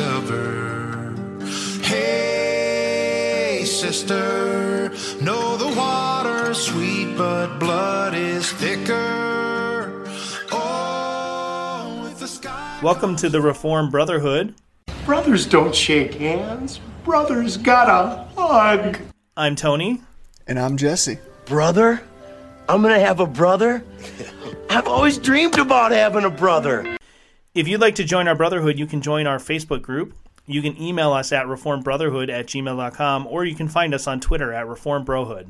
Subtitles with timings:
[1.82, 4.90] Hey, sister,
[5.20, 10.04] know the water's sweet, but blood is thicker.
[10.50, 12.80] Oh, with the sky.
[12.82, 14.56] Welcome to the Reformed Brotherhood.
[15.06, 16.80] Brothers don't shake hands.
[17.04, 18.98] Brothers gotta hug.
[19.36, 20.00] I'm Tony.
[20.48, 21.18] And I'm Jesse.
[21.45, 22.02] Brother?
[22.69, 23.84] I'm gonna have a brother?
[24.70, 26.97] I've always dreamed about having a brother.
[27.54, 30.12] If you'd like to join our Brotherhood, you can join our Facebook group.
[30.44, 34.52] You can email us at reformbrotherhood at gmail.com or you can find us on Twitter
[34.52, 35.46] at reformbrohood.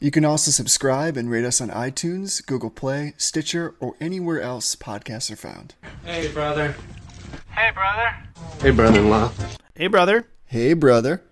[0.00, 4.74] You can also subscribe and rate us on iTunes, Google Play, Stitcher, or anywhere else
[4.74, 5.74] podcasts are found.
[6.04, 6.74] Hey, brother.
[7.50, 8.16] Hey, brother.
[8.60, 9.30] Hey, brother in law.
[9.76, 10.26] Hey, brother.
[10.46, 11.22] Hey, brother.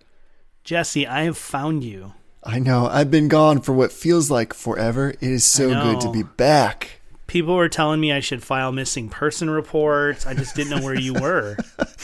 [0.62, 2.12] Jesse, I have found you.
[2.45, 5.10] I know, I've been gone for what feels like forever.
[5.10, 7.01] It is so good to be back.
[7.33, 10.27] People were telling me I should file missing person reports.
[10.27, 11.57] I just didn't know where you were.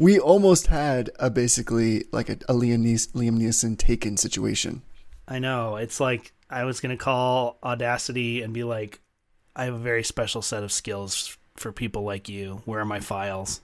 [0.00, 4.82] We almost had a basically like a, a Liam, Nees- Liam Neeson taken situation.
[5.26, 5.74] I know.
[5.74, 9.00] It's like I was going to call Audacity and be like,
[9.56, 12.62] I have a very special set of skills for people like you.
[12.64, 13.60] Where are my files?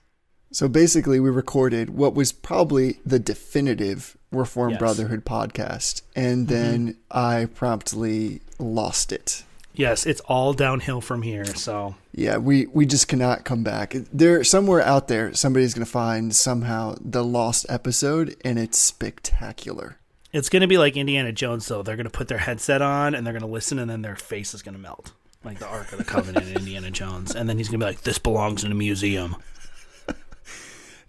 [0.50, 4.80] So basically, we recorded what was probably the definitive Reform Yes.
[4.80, 6.98] Brotherhood podcast, and then mm-hmm.
[7.12, 9.44] I promptly lost it.
[9.74, 11.44] Yes, it's all downhill from here.
[11.44, 13.94] So Yeah, we, we just cannot come back.
[14.12, 19.98] There, somewhere out there, somebody's going to find somehow the lost episode, and it's spectacular.
[20.32, 21.82] it's going to be like Indiana Jones, though.
[21.82, 24.16] They're going to put their headset on and they're going to listen, and then their
[24.16, 25.12] face is going to melt.
[25.42, 27.34] Like the Ark of the Covenant in Indiana Jones.
[27.34, 29.36] And then he's going to be like, this belongs in a museum.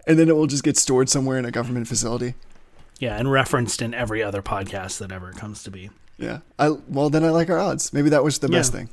[0.08, 2.36] And then it will just get stored somewhere in a government facility.
[2.99, 5.89] Yeah, and referenced in every other podcast that ever comes to be.
[6.17, 6.39] Yeah.
[6.58, 7.91] I well, then I like our odds.
[7.94, 8.59] Maybe that was the Yeah.
[8.59, 8.89] best thing.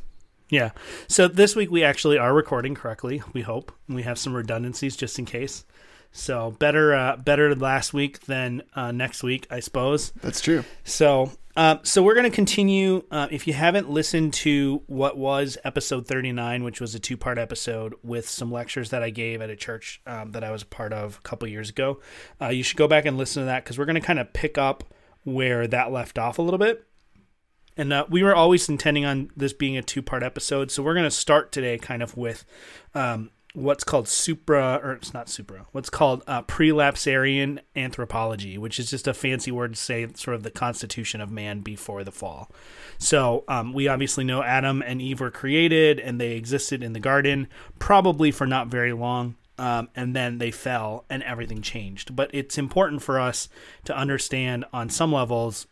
[0.50, 0.70] Yeah.
[1.08, 3.22] So this week we actually are recording correctly.
[3.32, 5.64] We hope we have some redundancies just in case.
[6.14, 10.10] So better, uh, better last week than uh, next week, I suppose.
[10.20, 10.62] That's true.
[10.84, 13.02] So, uh, so we're going to continue.
[13.10, 17.38] Uh, if you haven't listened to what was episode 39, which was a two part
[17.38, 20.66] episode with some lectures that I gave at a church um, that I was a
[20.66, 21.98] part of a couple years ago,
[22.42, 24.34] uh, you should go back and listen to that because we're going to kind of
[24.34, 24.84] pick up
[25.24, 26.84] where that left off a little bit.
[27.76, 30.70] And uh, we were always intending on this being a two part episode.
[30.70, 32.44] So we're going to start today kind of with
[32.94, 38.90] um, what's called supra, or it's not supra, what's called uh, prelapsarian anthropology, which is
[38.90, 42.50] just a fancy word to say sort of the constitution of man before the fall.
[42.98, 47.00] So um, we obviously know Adam and Eve were created and they existed in the
[47.00, 49.36] garden, probably for not very long.
[49.58, 52.16] Um, and then they fell and everything changed.
[52.16, 53.48] But it's important for us
[53.84, 55.66] to understand on some levels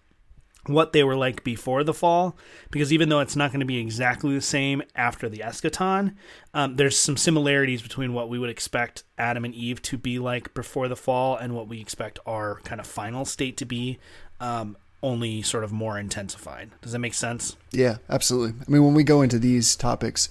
[0.67, 2.37] what they were like before the fall,
[2.71, 6.15] because even though it's not going to be exactly the same after the eschaton,
[6.53, 10.53] um, there's some similarities between what we would expect Adam and Eve to be like
[10.55, 13.99] before the fall and what we expect our kind of final state to be,
[14.41, 16.71] um, only sort of more intensified.
[16.83, 17.57] Does that make sense?
[17.73, 18.61] Yeah, absolutely.
[18.61, 20.29] I mean, when we go into these topics,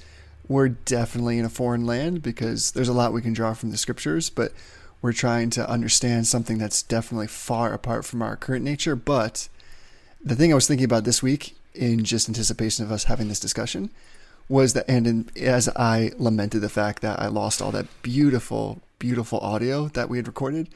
[0.48, 3.78] we're definitely in a foreign land because there's a lot we can draw from the
[3.78, 4.52] scriptures, but
[5.02, 8.96] we're trying to understand something that's definitely far apart from our current nature.
[8.96, 9.48] But
[10.24, 13.40] the thing I was thinking about this week, in just anticipation of us having this
[13.40, 13.90] discussion,
[14.48, 18.82] was that, and in, as I lamented the fact that I lost all that beautiful,
[18.98, 20.68] beautiful audio that we had recorded,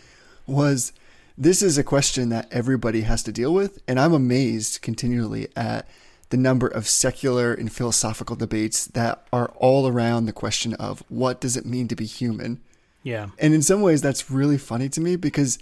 [0.46, 0.94] was
[1.38, 3.82] this is a question that everybody has to deal with.
[3.88, 5.88] And I'm amazed continually at
[6.30, 11.42] the number of secular and philosophical debates that are all around the question of what
[11.42, 12.62] does it mean to be human?
[13.04, 13.28] Yeah.
[13.40, 15.60] And in some ways, that's really funny to me because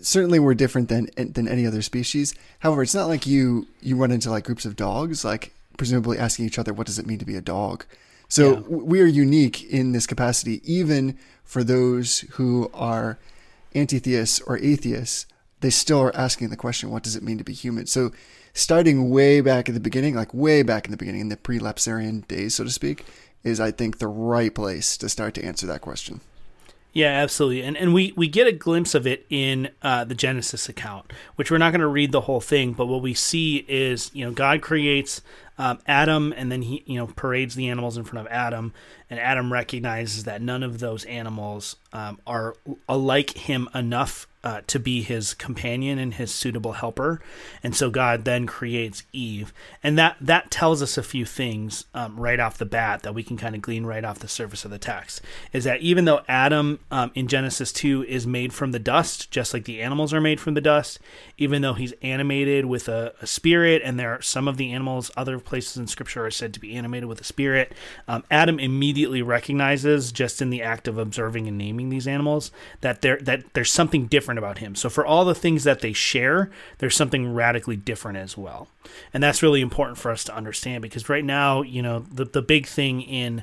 [0.00, 2.34] certainly we're different than than any other species.
[2.60, 6.46] However, it's not like you you run into like groups of dogs, like presumably asking
[6.46, 7.84] each other, "What does it mean to be a dog?"
[8.28, 8.60] So Yeah.
[8.68, 13.18] we are unique in this capacity, even for those who are
[13.74, 15.26] anti-theists or atheists.
[15.60, 18.12] They still are asking the question, "What does it mean to be human?" So,
[18.54, 22.26] starting way back at the beginning, like way back in the beginning, in the pre-lapsarian
[22.28, 23.04] days, so to speak,
[23.44, 26.20] is I think the right place to start to answer that question.
[26.92, 27.62] Yeah, absolutely.
[27.62, 31.50] And and we, we get a glimpse of it in uh, the Genesis account, which
[31.50, 34.32] we're not going to read the whole thing, but what we see is, you know,
[34.32, 35.22] God creates
[35.56, 38.72] um, Adam and then he, you know, parades the animals in front of Adam,
[39.08, 42.56] and Adam recognizes that none of those animals um, are
[42.88, 47.20] alike him enough uh, to be his companion and his suitable helper,
[47.62, 49.52] and so God then creates Eve,
[49.82, 53.22] and that that tells us a few things um, right off the bat that we
[53.22, 55.20] can kind of glean right off the surface of the text.
[55.52, 59.52] Is that even though Adam um, in Genesis two is made from the dust, just
[59.52, 60.98] like the animals are made from the dust,
[61.36, 65.10] even though he's animated with a, a spirit, and there are some of the animals,
[65.16, 67.72] other places in Scripture are said to be animated with a spirit.
[68.06, 73.02] Um, Adam immediately recognizes, just in the act of observing and naming these animals, that
[73.02, 74.74] there that there's something different about him.
[74.74, 78.68] So for all the things that they share, there's something radically different as well.
[79.12, 82.42] And that's really important for us to understand because right now, you know, the the
[82.42, 83.42] big thing in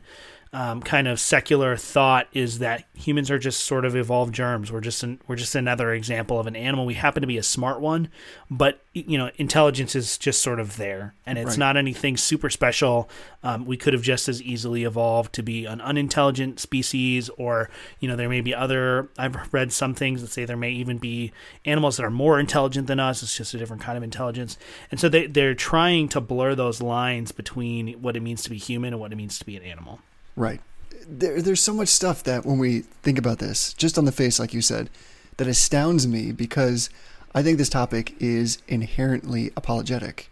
[0.53, 4.71] um, kind of secular thought is that humans are just sort of evolved germs.
[4.71, 6.85] We're just an, we're just another example of an animal.
[6.85, 8.09] We happen to be a smart one,
[8.49, 11.57] but you know, intelligence is just sort of there, and it's Right.
[11.59, 13.09] not anything super special.
[13.43, 17.69] Um, we could have just as easily evolved to be an unintelligent species, or
[17.99, 19.09] you know, there may be other.
[19.17, 21.31] I've read some things that say there may even be
[21.65, 23.21] animals that are more intelligent than us.
[23.21, 24.57] It's just a different kind of intelligence,
[24.89, 28.57] and so they they're trying to blur those lines between what it means to be
[28.57, 29.99] human and what it means to be an animal.
[30.37, 30.61] Right.
[31.09, 34.39] There, there's so much stuff that when we think about this, just on the face,
[34.39, 34.89] like you said,
[35.37, 36.89] that astounds me because
[37.33, 40.29] I think this topic is inherently apologetic.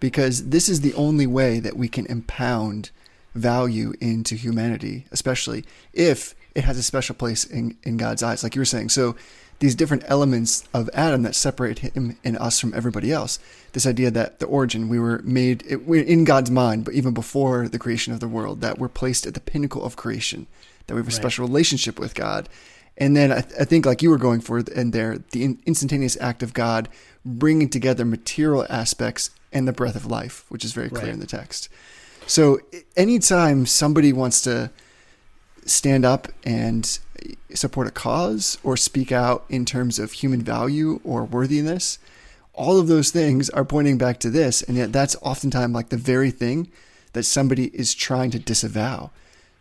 [0.00, 2.90] Because this is the only way that we can impound
[3.34, 8.54] value into humanity, especially if it has a special place in, in God's eyes, like
[8.54, 8.90] you were saying.
[8.90, 9.16] So,
[9.60, 13.38] these different elements of Adam that separate him and us from everybody else.
[13.72, 17.12] This idea that the origin, we were made it, we're in God's mind, but even
[17.12, 20.46] before the creation of the world, that we're placed at the pinnacle of creation,
[20.86, 22.48] that we have a special relationship with God.
[22.96, 26.16] And then I, I think, like you were going for in there, the in, instantaneous
[26.20, 26.88] act of God
[27.24, 31.14] bringing together material aspects and the breath of life, which is very clear Right.
[31.14, 31.68] in the text.
[32.26, 32.60] So,
[32.96, 34.70] anytime somebody wants to
[35.64, 36.98] stand up and
[37.54, 41.98] support a cause or speak out in terms of human value or worthiness,
[42.54, 44.62] all of those things are pointing back to this.
[44.62, 46.70] And yet, that's oftentimes like the very thing
[47.12, 49.10] that somebody is trying to disavow.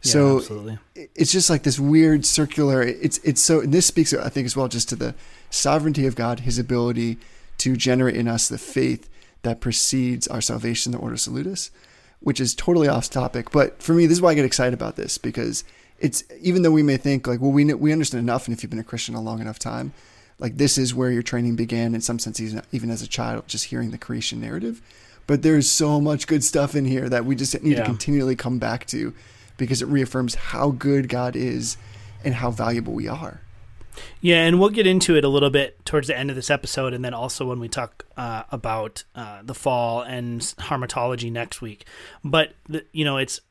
[0.03, 0.77] Yeah, so absolutely.
[1.15, 2.81] it's just like this weird circular.
[2.81, 3.61] It's it's so.
[3.61, 5.15] And this speaks, I think, as well, just to the
[5.49, 7.17] sovereignty of God, His ability
[7.59, 9.09] to generate in us the faith
[9.43, 11.71] that precedes our salvation, the Ordo Salutis,
[12.19, 13.51] which is totally off topic.
[13.51, 15.63] But for me, this is why I get excited about this because
[15.99, 18.69] it's even though we may think like, well, we we understand enough, and if you've
[18.69, 19.93] been a Christian a long enough time,
[20.39, 23.47] like this is where your training began in some sense, even even as a child,
[23.47, 24.81] just hearing the creation narrative.
[25.25, 28.59] But there's so much good stuff in here that we just need to continually come
[28.59, 29.13] back to
[29.57, 31.75] because it reaffirms how good God is
[32.23, 33.41] and how valuable we are.
[34.21, 36.93] Yeah, and we'll get into it a little bit towards the end of this episode,
[36.93, 41.85] and then also when we talk uh, about uh, the fall and hamartiology next week.
[42.23, 43.41] But the, you know, it's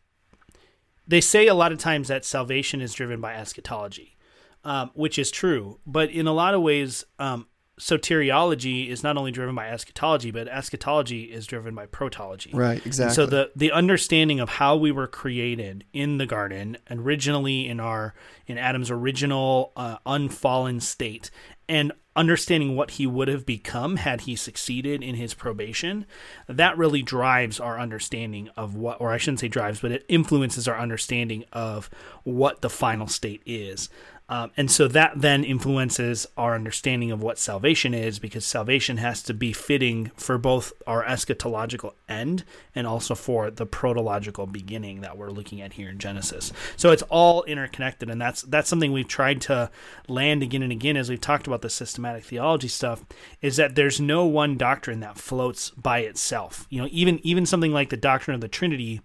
[1.07, 4.17] they say a lot of times that salvation is driven by eschatology,
[4.65, 5.81] um, which is true.
[5.87, 7.47] But in a lot of ways, um,
[7.79, 12.55] soteriology is not only driven by eschatology, but eschatology is driven by protology.
[12.55, 13.15] Right, And exactly.
[13.15, 18.15] so the the understanding of how we were created in the garden, originally in our
[18.47, 21.31] in Adam's original uh, unfallen state,
[21.69, 26.07] and understanding what he would have become had he succeeded in his probation,
[26.49, 30.67] that really drives our understanding of what, or I shouldn't say drives, but it influences
[30.67, 31.91] our understanding of
[32.25, 33.89] what the final state is.
[34.29, 39.23] Um, and so that then influences our understanding of what salvation is because salvation has
[39.25, 42.43] to be fitting for both our eschatological end
[42.75, 46.53] and also for the protological beginning that we're looking at here in Genesis.
[46.77, 49.71] So it's all interconnected and that's that's something we've tried to
[50.09, 53.05] land again and again as we've talked about the systematic theology stuff
[53.43, 56.67] is that there's no one doctrine that floats by itself.
[56.69, 59.03] You know, even even something like the doctrine of the Trinity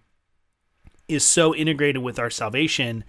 [1.08, 3.04] is so integrated with our salvation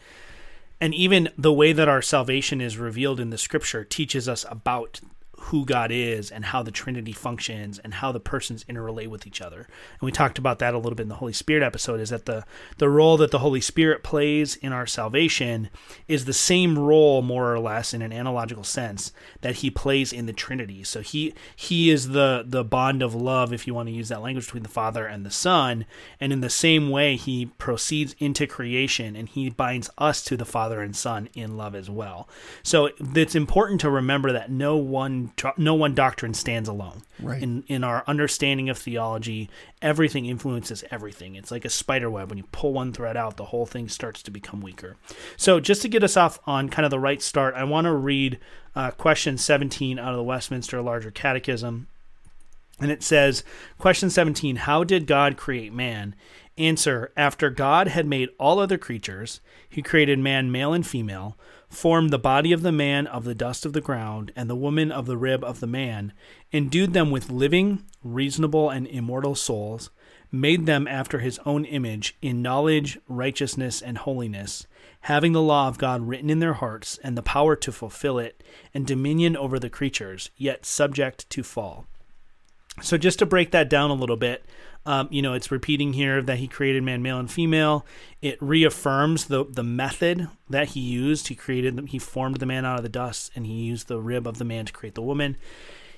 [0.83, 5.01] and even the way that our salvation is revealed in the scripture teaches us about
[5.47, 9.41] who God is and how the Trinity functions and how the persons interrelate with each
[9.41, 9.59] other.
[9.59, 12.27] And we talked about that a little bit in the Holy Spirit episode is that
[12.27, 12.45] the
[12.79, 15.69] the role that the Holy Spirit plays in our salvation
[16.07, 20.27] is the same role more or less in an analogical sense that he plays in
[20.27, 20.85] the Trinity.
[20.85, 24.23] So he he is the the bond of love if you want to use that
[24.23, 25.87] language between the Father and the Son,
[26.21, 30.45] and in the same way he proceeds into creation and he binds us to the
[30.45, 32.29] Father and Son in love as well.
[32.63, 37.03] So it's important to remember that no one no one doctrine stands alone.
[37.21, 37.43] Right.
[37.43, 41.35] In in our understanding of theology, everything influences everything.
[41.35, 42.31] It's like a spider web.
[42.31, 44.97] When you pull one thread out, the whole thing starts to become weaker.
[45.37, 47.93] So just to get us off on kind of the right start, I want to
[47.93, 48.39] read
[48.75, 51.89] uh, question 17 out of the Westminster Larger Catechism.
[52.81, 53.45] And it says,
[53.79, 56.15] Question 17 How did God create man?
[56.59, 61.37] Answer After God had made all other creatures, he created man male and female.
[61.73, 64.93] Formed the body of the man of the dust of the ground, and the woman
[64.93, 66.13] of the rib of the man,
[66.53, 69.91] endued them with living, reasonable, and immortal souls,
[70.31, 74.67] made them after his own image, in knowledge, righteousness, and holiness,
[75.03, 78.43] having the law of God written in their hearts, and the power to fulfill it,
[78.75, 81.87] and dominion over the creatures, yet subject to fall.
[82.81, 84.45] So, just to break that down a little bit,
[84.85, 87.87] um, you know, it's repeating here that he created man, male, and female.
[88.21, 91.29] It reaffirms the the method that he used.
[91.29, 91.87] He created them.
[91.87, 94.45] He formed the man out of the dust, and he used the rib of the
[94.45, 95.37] man to create the woman.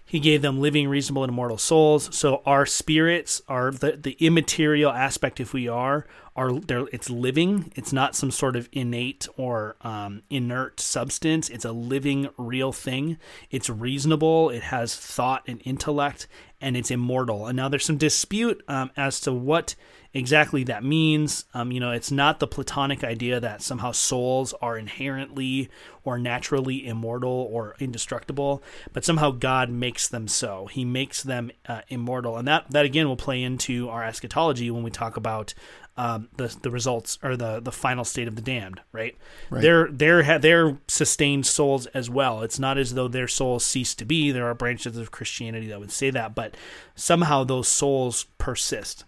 [0.06, 2.14] He gave them living, reasonable, and immortal souls.
[2.14, 5.40] So our spirits are the, the immaterial aspect.
[5.40, 6.86] If we are, are there?
[6.92, 7.72] It's living.
[7.74, 11.48] It's not some sort of innate or um, inert substance.
[11.48, 13.16] It's a living, real thing.
[13.50, 14.50] It's reasonable.
[14.50, 16.26] It has thought and intellect,
[16.64, 17.46] and it's immortal.
[17.46, 19.74] And now there's some dispute um, as to what
[20.14, 21.44] exactly that means.
[21.52, 25.68] Um, you know, it's not the Platonic idea that somehow souls are inherently
[26.04, 30.66] or naturally immortal or indestructible, but somehow God makes them so.
[30.66, 34.84] He makes them uh, immortal, and that that again will play into our eschatology when
[34.84, 35.52] we talk about
[35.96, 38.80] um, the the results or the the final state of the damned.
[38.92, 39.16] Right?
[39.50, 39.62] Right.
[39.62, 42.42] They're they're they're sustained souls as well.
[42.42, 44.30] It's not as though their souls cease to be.
[44.30, 46.56] There are branches of Christianity that would say that, but
[46.94, 49.04] somehow those souls persist.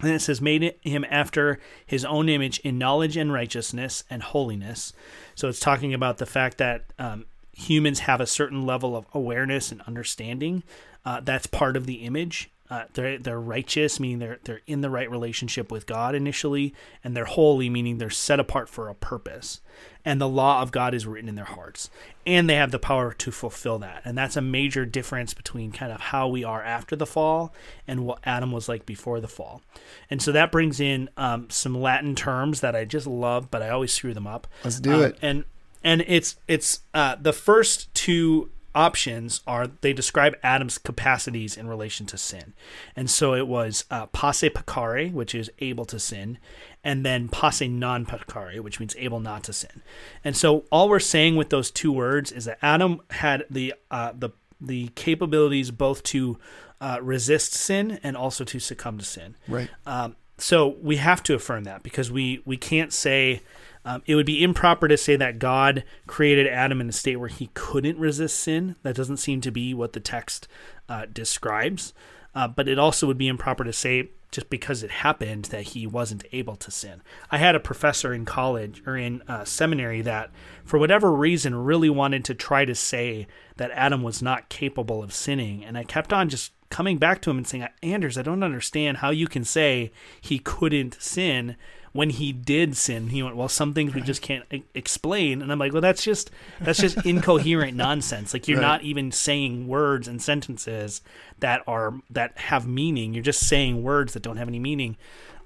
[0.00, 4.92] And it says, made him after his own image in knowledge and righteousness and holiness.
[5.34, 9.70] So it's talking about the fact that um, humans have a certain level of awareness
[9.70, 10.62] and understanding.
[11.04, 12.50] Uh, that's part of the image.
[12.70, 17.14] Uh, they're they're righteous, meaning they're they're in the right relationship with God initially, and
[17.14, 19.60] they're holy, meaning they're set apart for a purpose.
[20.04, 21.90] And the law of God is written in their hearts,
[22.26, 24.02] and they have the power to fulfill that.
[24.04, 27.52] And that's a major difference between kind of how we are after the fall
[27.86, 29.62] and what Adam was like before the fall.
[30.10, 33.68] And so that brings in um, some Latin terms that I just love, but I
[33.68, 34.46] always screw them up.
[34.64, 35.18] Let's do Um, it.
[35.22, 35.44] And
[35.84, 42.06] and it's it's uh, the first two options are they describe Adam's capacities in relation
[42.06, 42.54] to sin.
[42.96, 46.38] And so it was uh, posse peccare, which is able to sin,
[46.84, 49.82] and then posse non peccare, which means able not to sin.
[50.24, 54.12] And so all we're saying with those two words is that Adam had the uh,
[54.16, 56.38] the the capabilities both to
[56.80, 59.36] uh, resist sin and also to succumb to sin.
[59.48, 59.68] Right.
[59.86, 63.42] Um, so we have to affirm that because we we can't say
[63.84, 67.28] um, it would be improper to say that God created Adam in a state where
[67.28, 68.76] he couldn't resist sin.
[68.82, 70.46] That doesn't seem to be what the text
[70.88, 71.92] uh, describes.
[72.34, 75.86] Uh, but it also would be improper to say just because it happened that he
[75.86, 77.02] wasn't able to sin.
[77.30, 80.30] I had a professor in college or in uh, seminary that,
[80.64, 83.26] for whatever reason, really wanted to try to say
[83.58, 87.30] that Adam was not capable of sinning, and I kept on just coming back to
[87.30, 91.56] him and saying, Anders, I don't understand how you can say he couldn't sin
[91.92, 93.08] when he did sin.
[93.08, 96.02] He went, well, some things we just can't e- explain, and I'm like, well, that's
[96.02, 96.30] just
[96.60, 98.32] that's just incoherent nonsense.
[98.32, 98.66] Like you're Right.
[98.66, 101.02] not even saying words and sentences
[101.40, 103.12] that are that have meaning.
[103.14, 104.96] You're just saying words that don't have any meaning.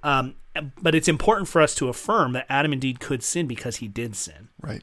[0.03, 0.35] Um,
[0.81, 4.15] but it's important for us to affirm that Adam indeed could sin because he did
[4.17, 4.49] sin.
[4.61, 4.83] Right.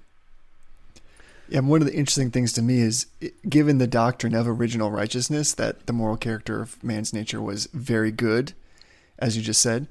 [1.50, 3.08] Yeah, and one of the interesting things to me is,
[3.48, 8.12] given the doctrine of original righteousness, that the moral character of man's nature was very
[8.12, 8.54] good,
[9.20, 9.88] as you just said,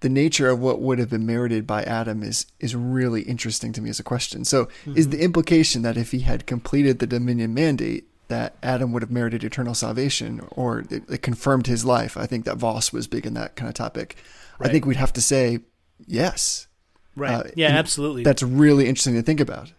[0.00, 3.80] the nature of what would have been merited by Adam is is really interesting to
[3.80, 4.44] me as a question.
[4.44, 9.02] So, is the implication that if he had completed the dominion mandate, that Adam would
[9.02, 12.16] have merited eternal salvation, or it, it confirmed his life?
[12.16, 14.16] I think that Vos was big in that kind of topic.
[14.60, 15.60] I think we'd have to say
[16.06, 16.66] yes.
[17.14, 17.46] Right.
[17.46, 18.22] Uh, yeah, absolutely.
[18.22, 19.72] That's really interesting to think about.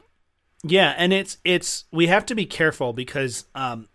[0.63, 3.87] Yeah, and it's it's we have to be careful because um,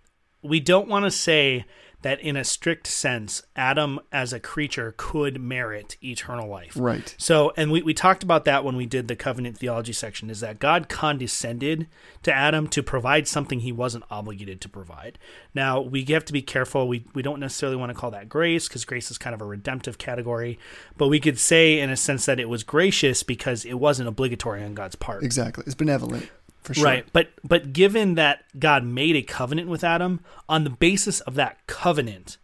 [0.42, 1.66] we don't want to say
[2.04, 6.74] that in a strict sense, Adam as a creature could merit eternal life.
[6.76, 7.14] Right.
[7.18, 10.40] So, and we, we talked about that when we did the covenant theology section is
[10.40, 11.88] that God condescended
[12.22, 15.18] to Adam to provide something he wasn't obligated to provide.
[15.54, 16.86] Now, we have to be careful.
[16.88, 19.46] We, we don't necessarily want to call that grace because grace is kind of a
[19.46, 20.58] redemptive category,
[20.98, 24.62] but we could say in a sense that it was gracious because it wasn't obligatory
[24.62, 25.24] on God's part.
[25.24, 25.64] Exactly.
[25.66, 26.28] It's benevolent
[26.64, 26.84] for sure.
[26.84, 27.06] Right.
[27.12, 31.64] But but given that God made a covenant with Adam, on the basis of that
[31.66, 32.38] covenant,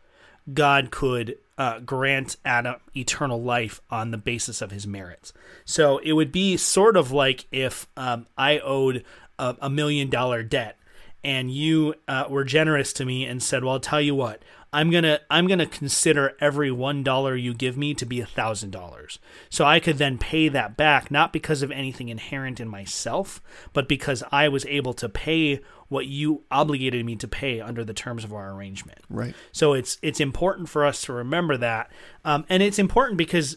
[0.53, 5.33] God could uh, grant Adam eternal life on the basis of his merits.
[5.65, 9.05] So it would be sort of like if um, I owed
[9.39, 10.77] a, a million dollar debt
[11.23, 14.91] and you uh, were generous to me and said, "Well, I'll tell you what, I'm
[14.91, 19.19] gonna I'm gonna consider every one dollar you give me to be a thousand dollars."
[19.49, 23.89] So I could then pay that back, not because of anything inherent in myself, but
[23.89, 28.23] because I was able to pay what you obligated me to pay under the terms
[28.23, 29.01] of our arrangement.
[29.11, 29.35] Right.
[29.51, 31.91] So it's it's important for us to remember that,
[32.25, 33.57] um, and it's important because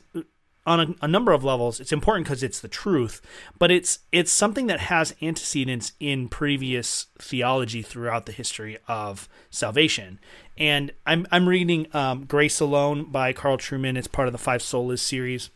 [0.65, 3.21] on a, a number of levels, it's important because it's the truth,
[3.59, 10.19] but it's it's something that has antecedents in previous theology throughout the history of salvation.
[10.57, 14.61] And I'm I'm reading um, Grace Alone by Carl Trueman It's part of the Five
[14.61, 15.49] Solas series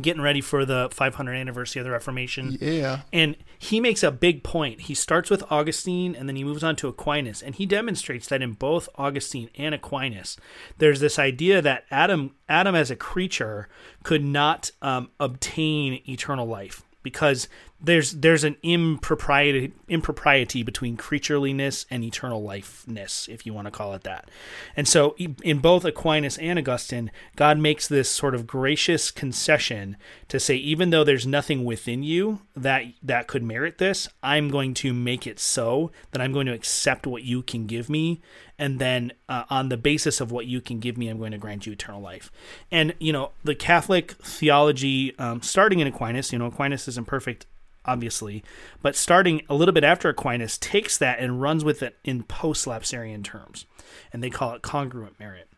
[0.00, 2.56] getting ready for the 500 anniversary of the Reformation.
[2.60, 3.02] Yeah.
[3.12, 4.82] And he makes a big point.
[4.82, 7.42] He starts with Augustine and then he moves on to Aquinas.
[7.42, 10.36] And he demonstrates that in both Augustine and Aquinas,
[10.78, 13.68] there's this idea that Adam, Adam as a creature,
[14.02, 17.48] could not um, obtain eternal life because
[17.78, 23.92] there's there's an impropriety impropriety between creatureliness and eternal lifeness, if you want to call
[23.94, 24.30] it that.
[24.74, 29.96] And so, in both Aquinas and Augustine, God makes this sort of gracious concession
[30.28, 34.72] to say, even though there's nothing within you that that could merit this, I'm going
[34.74, 38.22] to make it so that I'm going to accept what you can give me,
[38.58, 41.38] and then uh, on the basis of what you can give me, I'm going to
[41.38, 42.32] grant you eternal life.
[42.70, 47.44] And you know, the Catholic theology, um, starting in Aquinas, you know, Aquinas is imperfect
[47.86, 48.44] obviously,
[48.82, 52.66] but starting a little bit after Aquinas, takes that and runs with it in post
[52.66, 53.66] lapsarian terms,
[54.12, 55.48] and they call it congruent merit.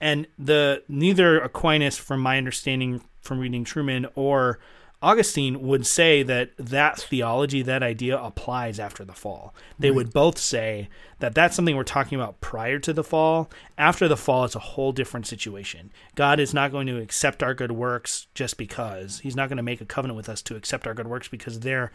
[0.00, 4.58] And the neither Aquinas, from my understanding from reading Trueman, or
[5.00, 9.54] Augustine would say that that theology, that idea applies after the fall.
[9.78, 9.96] They right.
[9.96, 10.88] would both say
[11.20, 13.48] that that's something we're talking about prior to the fall.
[13.76, 15.92] After the fall, it's a whole different situation.
[16.16, 19.20] God is not going to accept our good works just because.
[19.20, 21.60] He's not going to make a covenant with us to accept our good works because
[21.60, 21.92] they're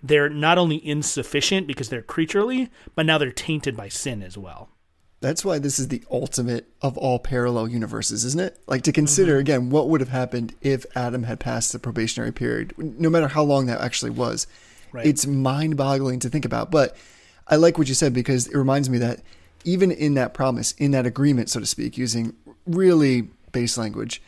[0.00, 4.68] they're not only insufficient because they're creaturely, but now they're tainted by sin as well.
[5.24, 8.58] That's why this is the ultimate of all parallel universes, isn't it?
[8.66, 9.40] Like to consider mm-hmm.
[9.40, 13.42] again what would have happened if Adam had passed the probationary period, no matter how
[13.42, 14.46] long that actually was.
[14.92, 15.06] Right.
[15.06, 16.70] It's mind boggling to think about.
[16.70, 16.94] But
[17.48, 19.22] I like what you said because it reminds me that
[19.64, 22.34] even in that promise, in that agreement, so to speak, using
[22.66, 24.20] really base language,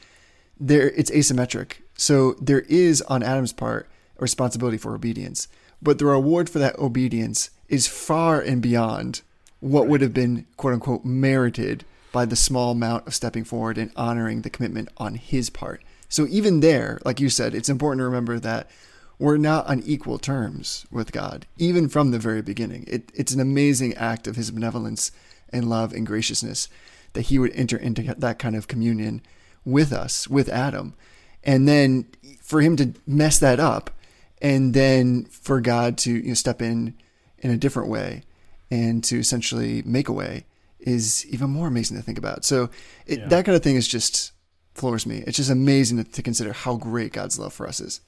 [0.59, 1.75] there it's asymmetric.
[1.99, 3.87] So there is on Adam's part
[4.19, 5.47] a responsibility for obedience,
[5.83, 9.21] but the reward for that obedience is far and beyond
[9.61, 9.91] what right.
[9.91, 14.43] would have been quote unquote merited by the small amount of stepping forward and honoring
[14.43, 15.83] the commitment on his part.
[16.09, 18.71] So even there, like you said, it's important to remember that
[19.19, 22.85] we're not on equal terms with God, even from the very beginning.
[22.87, 25.11] It, it's an amazing act of his benevolence
[25.51, 26.69] and love and graciousness
[27.15, 29.23] that he would enter into that kind of communion
[29.65, 30.95] with us, with Adam.
[31.43, 32.07] And then
[32.41, 33.91] for him to mess that up
[34.43, 36.95] and then for God to you know, step in
[37.39, 38.23] in a different way
[38.71, 40.45] and to essentially make a way
[40.81, 42.45] is even more amazing to think about.
[42.45, 42.71] So
[43.07, 43.29] it, yeah.
[43.29, 44.33] that kind of thing is just
[44.75, 45.25] floors me.
[45.27, 48.01] It's just amazing to, to consider how great God's love for us is.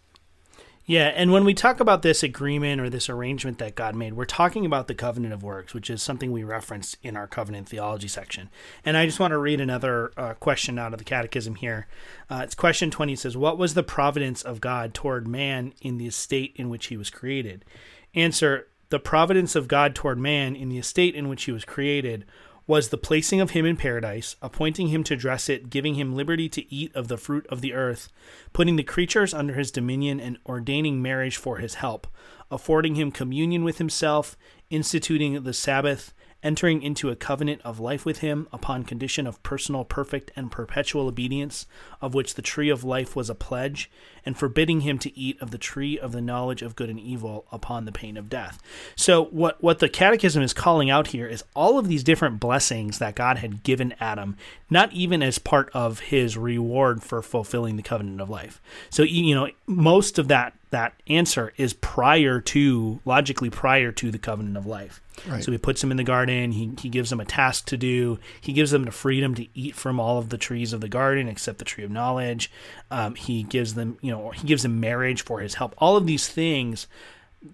[0.88, 4.24] Yeah, and when we talk about this agreement or this arrangement that God made, we're
[4.24, 8.08] talking about the covenant of works, which is something we referenced in our covenant theology
[8.08, 8.48] section.
[8.86, 11.88] And I just want to read another uh, question out of the catechism here.
[12.30, 15.98] Uh, it's question 20 it says, What was the providence of God toward man in
[15.98, 17.66] the estate in which he was created?
[18.14, 22.24] Answer the providence of God toward man in the estate in which he was created
[22.66, 26.50] was the placing of him in paradise, appointing him to dress it, giving him liberty
[26.50, 28.10] to eat of the fruit of the earth,
[28.52, 32.06] putting the creatures under his dominion, and ordaining marriage for his help,
[32.50, 34.36] affording him communion with himself,
[34.68, 39.84] instituting the Sabbath, entering into a covenant of life with him upon condition of personal,
[39.84, 41.66] perfect, and perpetual obedience,
[42.00, 43.90] of which the tree of life was a pledge,
[44.24, 47.44] and forbidding him to eat of the tree of the knowledge of good and evil
[47.50, 48.62] upon the pain of death.
[48.94, 52.98] So, what, what the Catechism is calling out here is all of these different blessings
[52.98, 54.36] that God had given Adam,
[54.70, 58.60] not even as part of his reward for fulfilling the covenant of life.
[58.90, 64.18] So, you know, most of that that answer is prior to logically prior to the
[64.18, 65.00] covenant of life.
[65.26, 65.42] Right.
[65.42, 66.52] So he puts them in the garden.
[66.52, 68.18] He, he gives them a task to do.
[68.40, 71.28] He gives them the freedom to eat from all of the trees of the garden
[71.28, 72.50] except the tree of knowledge.
[72.90, 75.74] Um, he gives them, you know, he gives them marriage for his help.
[75.78, 76.86] All of these things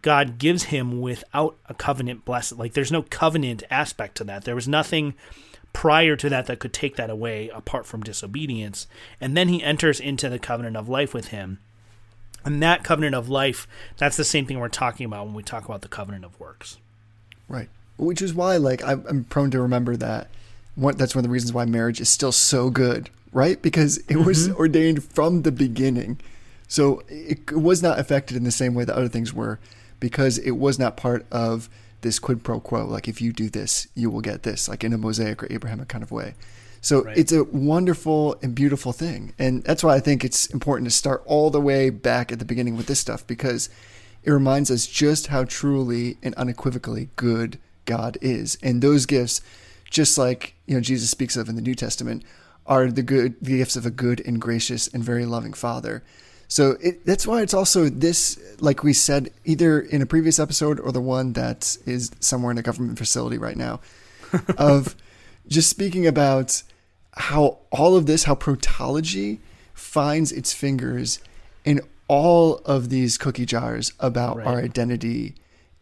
[0.03, 2.59] God gives him without a covenant blessing.
[2.59, 4.45] Like there's no covenant aspect to that.
[4.45, 5.15] There was nothing
[5.73, 8.87] prior to that that could take that away apart from disobedience.
[9.21, 11.59] And then he enters into the covenant of life with him
[12.45, 15.65] and that covenant of life, that's the same thing we're talking about when we talk
[15.65, 16.79] about the covenant of works.
[17.49, 17.69] Right.
[17.97, 20.29] Which is why, like, I'm, prone to remember that.
[20.75, 23.61] One, that's one of the reasons why marriage is still so good, right?
[23.63, 24.25] Because it mm-hmm.
[24.25, 26.21] was ordained from the beginning.
[26.67, 29.61] So it, it was not affected in the same way that other things were
[30.01, 31.69] because it was not part of
[32.01, 32.85] this quid pro quo.
[32.85, 35.89] Like, if you do this, you will get this, like in a Mosaic or Abrahamic
[35.89, 36.35] kind of way.
[36.85, 37.17] So right.
[37.17, 39.33] it's a wonderful and beautiful thing.
[39.39, 42.45] And that's why I think it's important to start all the way back at the
[42.45, 43.71] beginning with this stuff because
[44.25, 48.57] it reminds us just how truly and unequivocally good God is.
[48.63, 49.43] And those gifts,
[49.91, 52.25] just like, you know, Jesus speaks of in the New Testament,
[52.67, 56.03] are the good the gifts of a good and gracious and very loving Father.
[56.49, 60.81] So it, that's why it's also this, like we said, either in a previous episode
[60.81, 63.81] or the one that is somewhere in a government facility right now,
[64.59, 64.97] of
[65.47, 66.63] just speaking about
[67.13, 69.41] how all of this, how protology
[69.75, 71.19] finds its fingers
[71.65, 74.47] in all of these cookie jars about Right.
[74.47, 75.35] our identity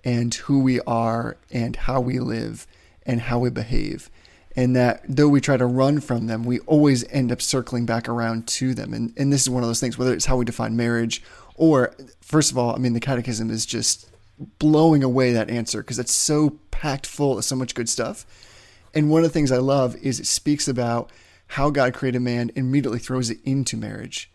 [0.04, 2.66] and who we are and how we live
[3.04, 4.11] and how we behave.
[4.54, 8.08] And that though we try to run from them, we always end up circling back
[8.08, 8.92] around to them.
[8.92, 11.22] And, and this is one of those things, whether it's how we define marriage
[11.54, 14.11] or, first of all, I mean, the catechism is just
[14.58, 18.26] blowing away that answer because it's so packed full of so much good stuff.
[18.94, 21.11] And one of the things I love is it speaks about
[21.48, 24.30] how God created man and immediately throws it into marriage.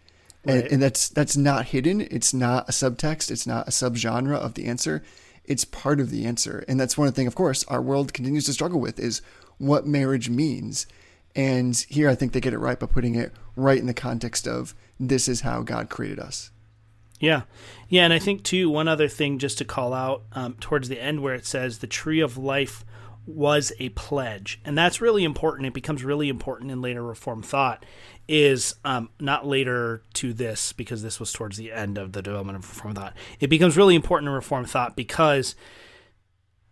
[0.45, 0.71] And, Right.
[0.71, 2.02] and that's that's not hidden.
[2.02, 3.32] It's not a subtext.
[3.32, 5.04] It's not a subgenre of the answer.
[5.43, 6.63] It's part of the answer.
[6.67, 9.21] And that's one of the things, of course, our world continues to struggle with is
[9.58, 10.88] what marriage means.
[11.36, 14.47] And here I think they get it right by putting it right in the context
[14.47, 16.52] of this is how God created us.
[17.19, 17.43] Yeah.
[17.89, 18.04] Yeah.
[18.04, 21.21] And I think, too, one other thing just to call out um, towards the end
[21.23, 22.84] where it says the tree of life
[23.28, 24.60] was a pledge.
[24.66, 25.68] And that's really important.
[25.68, 27.86] It becomes really important in later reform thought,
[28.28, 32.58] is um, not later to this, because this was towards the end of the development
[32.58, 33.16] of reform thought.
[33.40, 35.56] It becomes really important in reform thought because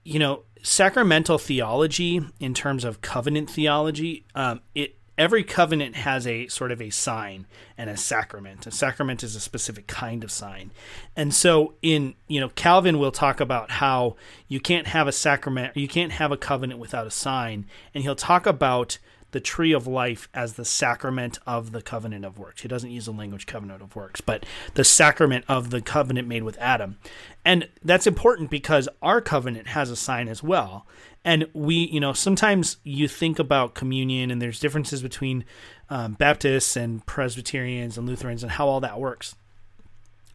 [0.06, 6.48] you know, sacramental theology in terms of covenant theology, um, it every covenant has a
[6.48, 7.46] sort of a sign
[7.78, 8.68] and a sacrament.
[8.68, 10.72] A sacrament is a specific kind of sign,
[11.16, 14.16] and so in you know Calvin will talk about how
[14.48, 18.16] you can't have a sacrament, you can't have a covenant without a sign, and he'll
[18.16, 18.98] talk about
[19.36, 22.62] the tree of life as the sacrament of the covenant of works.
[22.62, 24.46] He doesn't use the language covenant of works, but
[24.76, 27.00] the sacrament of the covenant made with Adam.
[27.44, 30.88] And that's important because our covenant has a sign as well.
[31.26, 35.44] And we, you know, sometimes you think about communion and there's differences between
[35.90, 39.36] um, Baptists and Presbyterians and Lutherans and how all that works.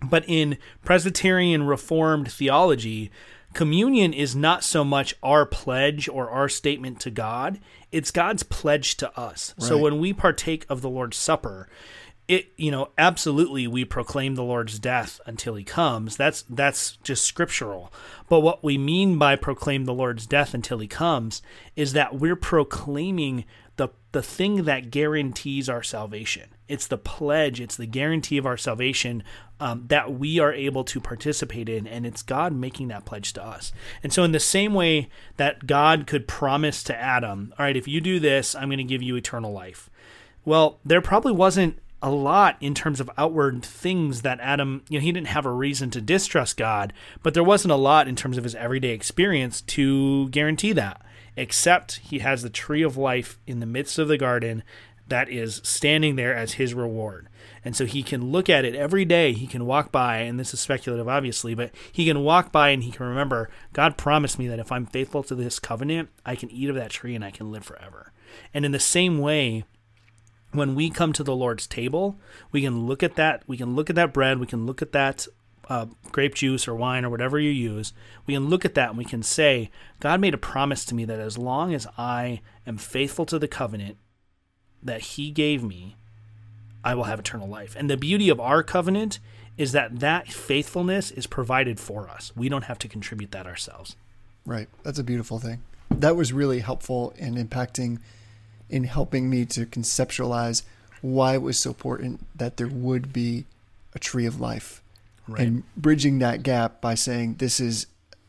[0.03, 3.11] But in Presbyterian Reformed theology,
[3.53, 7.61] communion is not so much our pledge or our statement to God,
[7.91, 9.55] it's God's pledge to us.
[9.59, 11.69] So when we partake of the Lord's Supper,
[12.29, 16.17] it you know absolutely we proclaim the Lord's death until he comes.
[16.17, 17.93] That's that's just scriptural.
[18.29, 21.43] But what we mean by proclaim the Lord's death until he comes
[21.75, 26.51] is that we're proclaiming the the thing that guarantees our salvation.
[26.69, 29.25] It's the pledge, it's the guarantee of our salvation
[29.61, 33.45] um, that we are able to participate in, and it's God making that pledge to
[33.45, 33.73] us.
[34.03, 37.87] And so, in the same way that God could promise to Adam, all right, if
[37.87, 39.91] you do this, I'm going to give you eternal life.
[40.45, 45.03] Well, there probably wasn't a lot in terms of outward things that Adam, you know,
[45.03, 48.39] he didn't have a reason to distrust God, but there wasn't a lot in terms
[48.39, 51.03] of his everyday experience to guarantee that,
[51.37, 54.63] except he has the tree of life in the midst of the garden
[55.09, 57.29] that is standing there as his reward.
[57.65, 59.33] And so he can look at it every day.
[59.33, 62.83] He can walk by, and this is speculative, obviously, but he can walk by and
[62.83, 66.51] he can remember God promised me that if I'm faithful to this covenant, I can
[66.51, 68.13] eat of that tree and I can live forever.
[68.55, 69.65] And in the same way,
[70.53, 72.19] when we come to the Lord's table,
[72.51, 73.43] we can look at that.
[73.47, 74.41] We can look at that bread.
[74.41, 75.27] We can look at that
[75.69, 77.93] uh, grape juice or wine or whatever you use.
[78.27, 79.71] We can look at that and we can say,
[80.01, 83.49] God made a promise to me that as long as I am faithful to the
[83.49, 83.97] covenant
[84.83, 85.97] that He gave me,
[86.85, 87.77] I will have eternal life.
[87.77, 89.19] And the beauty of our covenant
[89.57, 92.33] is that that faithfulness is provided for us.
[92.35, 93.97] We don't have to contribute that ourselves.
[94.47, 94.69] Right.
[94.83, 95.63] That's a beautiful thing.
[95.91, 97.99] That was really helpful in impacting,
[98.71, 100.63] in helping me to conceptualize
[101.03, 103.45] why it was so important that there would be
[103.95, 104.83] a tree of life.
[105.29, 105.47] Right.
[105.47, 107.87] And bridging that gap by saying this is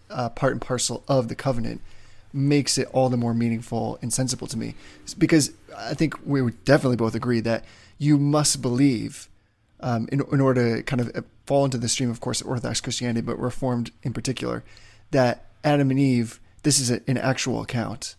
[0.09, 1.81] uh, part and parcel of the covenant
[2.33, 4.75] makes it all the more meaningful and sensible to me.
[5.17, 7.65] Because I think we would definitely both agree that
[8.01, 9.29] you must believe
[9.79, 12.81] um, in, in order to kind of uh, fall into the stream, of course, Orthodox
[12.81, 14.63] Christianity, but Reformed in particular,
[15.11, 18.15] that Adam and Eve, this is a, an actual account,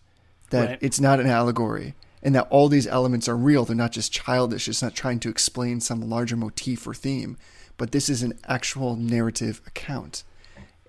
[0.51, 0.77] that Right.
[0.79, 3.65] it's not an allegory, and that all these elements are real.
[3.65, 7.35] They're not just childish, it's not trying to explain some larger motif or theme,
[7.77, 10.23] but this is an actual narrative account.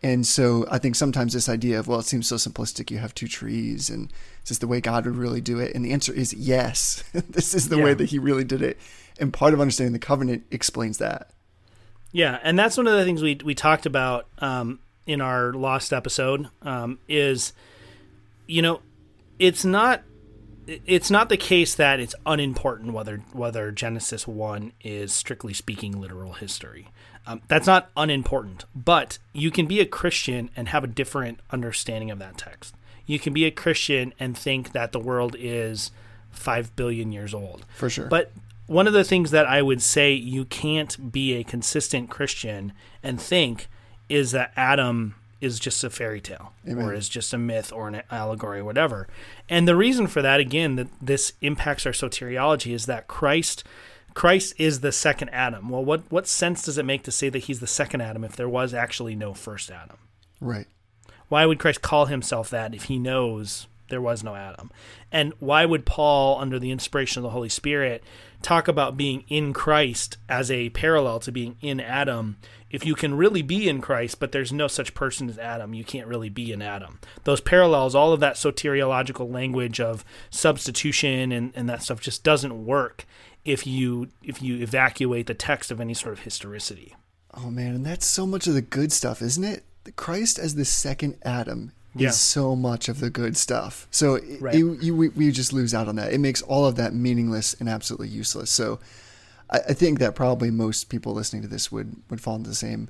[0.04, 2.90] And so I think sometimes this idea of, well, it seems so simplistic.
[2.90, 4.12] You have two trees, and
[4.42, 5.74] is this the way God would really do it?
[5.74, 7.02] And the answer is yes.
[7.14, 8.78] this is the way that He really did it.
[9.18, 11.30] And part of understanding the covenant explains that.
[12.12, 15.90] Yeah, and that's one of the things we we talked about um, in our lost
[15.90, 17.54] episode um, is,
[18.46, 18.82] you know,
[19.38, 20.02] it's not
[20.66, 26.34] it's not the case that it's unimportant whether whether Genesis one is strictly speaking literal
[26.34, 26.88] history.
[27.26, 32.10] Um, that's not unimportant, but you can be a Christian and have a different understanding
[32.10, 32.74] of that text.
[33.06, 35.90] You can be a Christian and think that the world is
[36.30, 37.64] five billion years old.
[37.76, 38.08] For sure.
[38.08, 38.32] But
[38.66, 43.20] one of the things that I would say you can't be a consistent Christian and
[43.20, 43.68] think
[44.08, 46.84] is that Adam is just a fairy tale Amen.
[46.84, 49.06] or is just a myth or an allegory or whatever.
[49.48, 53.62] And the reason for that again that this impacts our soteriology is that Christ
[54.14, 55.68] Christ is the second Adam.
[55.68, 58.36] Well, what what sense does it make to say that he's the second Adam if
[58.36, 59.98] there was actually no first Adam?
[60.40, 60.66] right.
[61.28, 64.70] Why would Christ call himself that if he knows there was no Adam?
[65.10, 68.04] And why would Paul, under the inspiration of the Holy Spirit,
[68.42, 72.36] talk about being in Christ as a parallel to being in Adam?
[72.70, 75.84] If you can really be in Christ, but there's no such person as Adam, you
[75.84, 76.98] can't really be in Adam.
[77.24, 82.66] Those parallels, all of that soteriological language of substitution and, and that stuff just doesn't
[82.66, 83.06] work
[83.44, 86.94] if you if you evacuate the text of any sort of historicity.
[87.34, 89.64] Oh man, and that's so much of the good stuff, isn't it?
[89.96, 92.08] Christ as the second Adam Yeah.
[92.10, 93.86] is so much of the good stuff.
[93.90, 94.54] So it- Right.
[94.54, 96.12] you, you, we, we just lose out on that.
[96.12, 98.50] It makes all of that meaningless and absolutely useless.
[98.50, 98.78] So
[99.50, 102.54] I, I think that probably most people listening to this would, would fall into the
[102.56, 102.88] same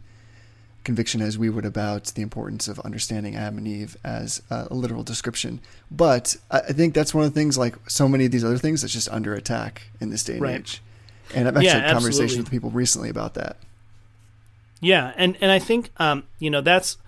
[0.84, 5.02] conviction as we would about the importance of understanding Adam and Eve as a literal
[5.02, 5.60] description.
[5.90, 8.82] But I, think that's one of the things, like so many of these other things,
[8.82, 10.60] that's just under attack in this day and Right.
[10.60, 10.82] age.
[11.34, 13.56] And I've actually Yeah, had conversations with people recently about that.
[14.80, 16.98] Yeah, and and I think um, you know that's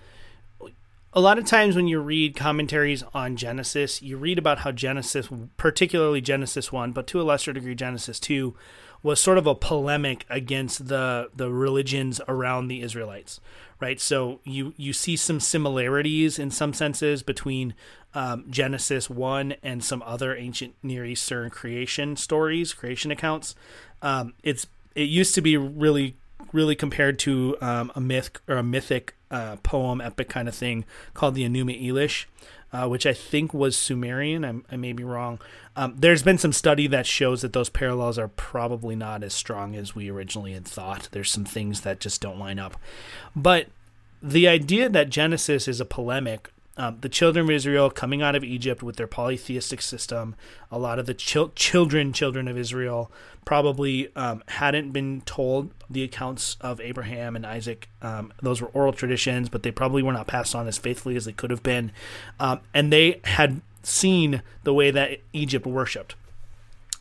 [1.13, 5.29] a lot of times when you read commentaries on Genesis, you read about how Genesis,
[5.57, 8.55] particularly Genesis one, but to a lesser degree Genesis two,
[9.03, 13.39] was sort of a polemic against the the religions around the Israelites,
[13.79, 13.99] right?
[13.99, 17.73] So you you see some similarities in some senses between
[18.13, 23.55] um, Genesis one and some other ancient Near Eastern creation stories, creation accounts.
[24.01, 26.15] Um, it's it used to be really
[26.53, 30.85] really compared to um, a myth or a mythic uh, poem epic kind of thing
[31.13, 32.25] called the Enuma Elish,
[32.73, 34.43] uh, which I think was Sumerian.
[34.43, 35.39] I'm, I may be wrong.
[35.75, 39.75] Um, there's been some study that shows that those parallels are probably not as strong
[39.75, 41.09] as we originally had thought.
[41.11, 42.77] There's some things that just don't line up,
[43.35, 43.67] but
[44.21, 48.43] the idea that Genesis is a polemic, um, the children of Israel coming out of
[48.43, 50.35] Egypt with their polytheistic system,
[50.71, 53.11] a lot of the chil- children, children of Israel,
[53.45, 57.89] probably um, hadn't been told the accounts of Abraham and Isaac.
[58.01, 61.25] Um, those were oral traditions, but they probably were not passed on as faithfully as
[61.25, 61.91] they could have been.
[62.39, 66.15] Um, and they had seen the way that Egypt worshipped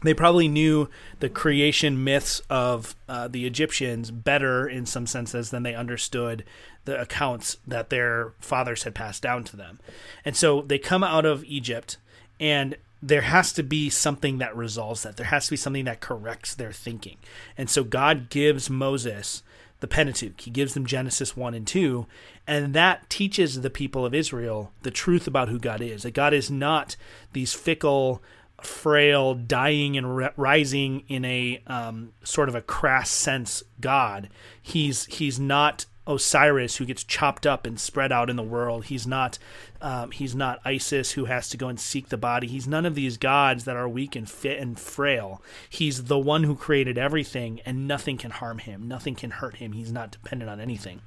[0.02, 0.88] they probably knew
[1.20, 6.44] the creation myths of uh, the Egyptians better in some senses than they understood
[6.84, 9.80] the accounts that their fathers had passed down to them.
[10.24, 11.96] And so they come out of Egypt,
[12.38, 15.16] and there has to be something that resolves that.
[15.16, 17.16] There has to be something that corrects their thinking.
[17.56, 19.42] And so God gives Moses
[19.80, 20.40] the Pentateuch.
[20.40, 22.06] He gives them Genesis 1 and 2,
[22.46, 26.02] and that teaches the people of Israel the truth about who God is.
[26.02, 26.96] That God is not
[27.32, 28.22] these fickle,
[28.66, 34.28] frail, dying and ri- rising in a um, sort of a crass sense God.
[34.60, 38.86] He's he's not Osiris who gets chopped up and spread out in the world.
[38.86, 39.38] He's not
[39.82, 42.46] um, he's not Isis who has to go and seek the body.
[42.46, 45.42] He's none of these gods that are weak and fit and frail.
[45.68, 48.88] He's the one who created everything, and nothing can harm him.
[48.88, 49.72] Nothing can hurt him.
[49.72, 51.02] He's not dependent on anything.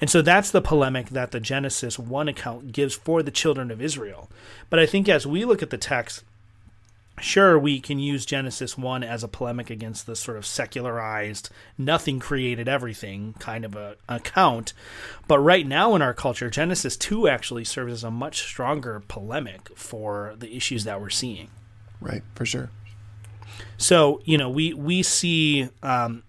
[0.00, 3.80] And so that's the polemic that the Genesis one account gives for the children of
[3.80, 4.30] Israel.
[4.70, 6.24] But I think as we look at the text,
[7.20, 12.18] sure we can use genesis 1 as a polemic against the sort of secularized nothing
[12.18, 14.72] created everything kind of a account
[15.28, 19.68] but right now in our culture genesis 2 actually serves as a much stronger polemic
[19.76, 21.48] for the issues that we're seeing
[22.00, 22.70] Right, for sure.
[23.76, 26.22] so you know we we see um,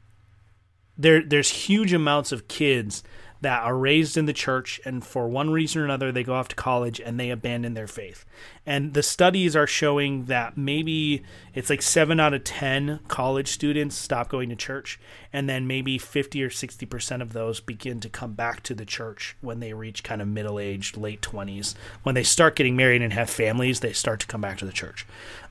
[0.98, 3.04] there there's huge amounts of kids
[3.42, 6.48] that are raised in the church and for one reason or another they go off
[6.48, 8.24] to college and they abandon their faith.
[8.66, 11.24] And the studies are showing that maybe
[11.56, 15.00] it's like 7 out of 10 college students stop going to church
[15.34, 19.36] and then maybe 50 or 60% of those begin to come back to the church
[19.42, 21.74] when they reach kind of middle-aged late 20s
[22.04, 24.72] when they start getting married and have families they start to come back to the
[24.72, 25.06] church.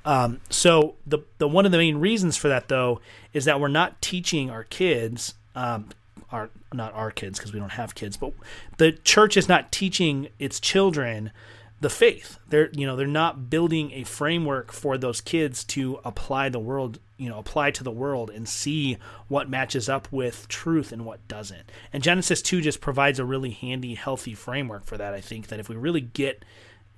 [0.05, 3.00] Um, so the the one of the main reasons for that though
[3.33, 5.90] is that we're not teaching our kids um,
[6.32, 8.32] our not our kids because we don't have kids, but
[8.78, 11.32] the church is not teaching its children
[11.80, 12.38] the faith.
[12.48, 16.98] They're you know they're not building a framework for those kids to apply the world
[17.16, 21.26] you know apply to the world and see what matches up with truth and what
[21.26, 21.70] doesn't.
[21.92, 25.14] And Genesis two just provides a really handy, healthy framework for that.
[25.14, 26.44] I think that if we really get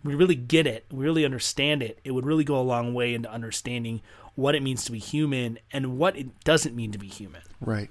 [0.05, 3.15] we really get it, we really understand it, it would really go a long way
[3.15, 4.03] into understanding
[4.35, 7.43] what it means to be human and what it doesn't mean to be human.
[7.61, 7.91] Right.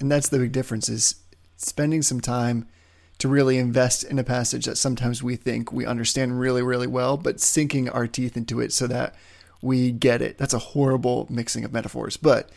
[0.00, 1.16] And that's the big difference is
[1.56, 2.66] spending some time
[3.18, 7.16] to really invest in a passage that sometimes we think we understand really, really well,
[7.16, 9.14] but sinking our teeth into it so that
[9.62, 10.36] we get it.
[10.36, 12.50] That's a horrible mixing of metaphors, but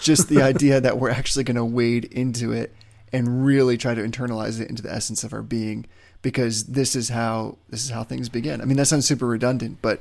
[0.00, 2.74] just the idea that we're actually going to wade into it
[3.12, 5.86] and really try to internalize it into the essence of our being
[6.22, 8.60] because this is how this is how things begin.
[8.60, 10.00] I mean, that sounds super redundant, but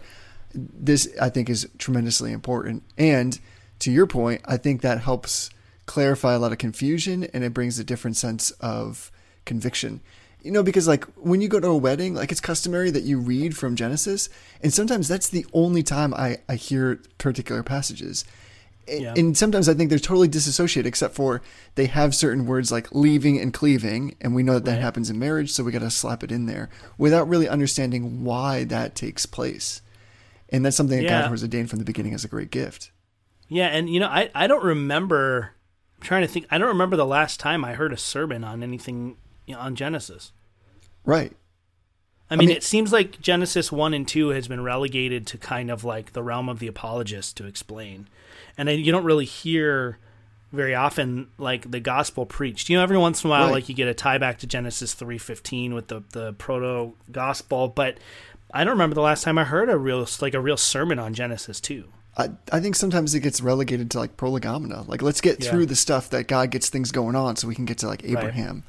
[0.53, 2.83] this I think is tremendously important.
[2.97, 3.39] And
[3.79, 5.49] to your point, I think that helps
[5.89, 9.11] clarify a lot of confusion and it brings a different sense of
[9.45, 10.01] conviction.
[10.43, 13.19] You know, because like when you go to a wedding, like it's customary that you
[13.19, 14.29] read from Genesis,
[14.63, 18.23] and sometimes that's the only time I, I hear particular passages.
[18.87, 19.13] Yeah.
[19.17, 21.41] And sometimes I think they're totally disassociated, except for
[21.75, 24.81] they have certain words like leaving and cleaving, and we know that that Right.
[24.81, 28.63] happens in marriage, so we got to slap it in there without really understanding why
[28.63, 29.81] that takes place.
[30.51, 31.21] And that's something that Yeah.
[31.23, 32.91] God has ordained from the beginning as a great gift.
[33.49, 35.51] Yeah, and you know, I, I don't remember.
[36.01, 36.45] I'm trying to think.
[36.49, 39.75] I don't remember the last time I heard a sermon on anything you know, on
[39.75, 40.31] Genesis.
[41.05, 41.33] Right.
[42.31, 45.69] I mean, mean- it seems like Genesis one and two has been relegated to kind
[45.71, 48.07] of like the realm of the apologist to explain,
[48.57, 49.97] and then you don't really hear
[50.51, 52.69] very often like the gospel preached.
[52.69, 53.51] You know, every once in a while, Right.
[53.53, 57.67] like you get a tie back to Genesis three fifteen with the the proto gospel,
[57.67, 57.97] but
[58.53, 61.13] I don't remember the last time I heard a real like a real sermon on
[61.15, 61.89] Genesis two.
[62.19, 64.83] I, I think sometimes it gets relegated to like prolegomena.
[64.87, 65.49] Like, let's get Yeah.
[65.51, 68.03] through the stuff that God gets things going on so we can get to like
[68.03, 68.63] Abraham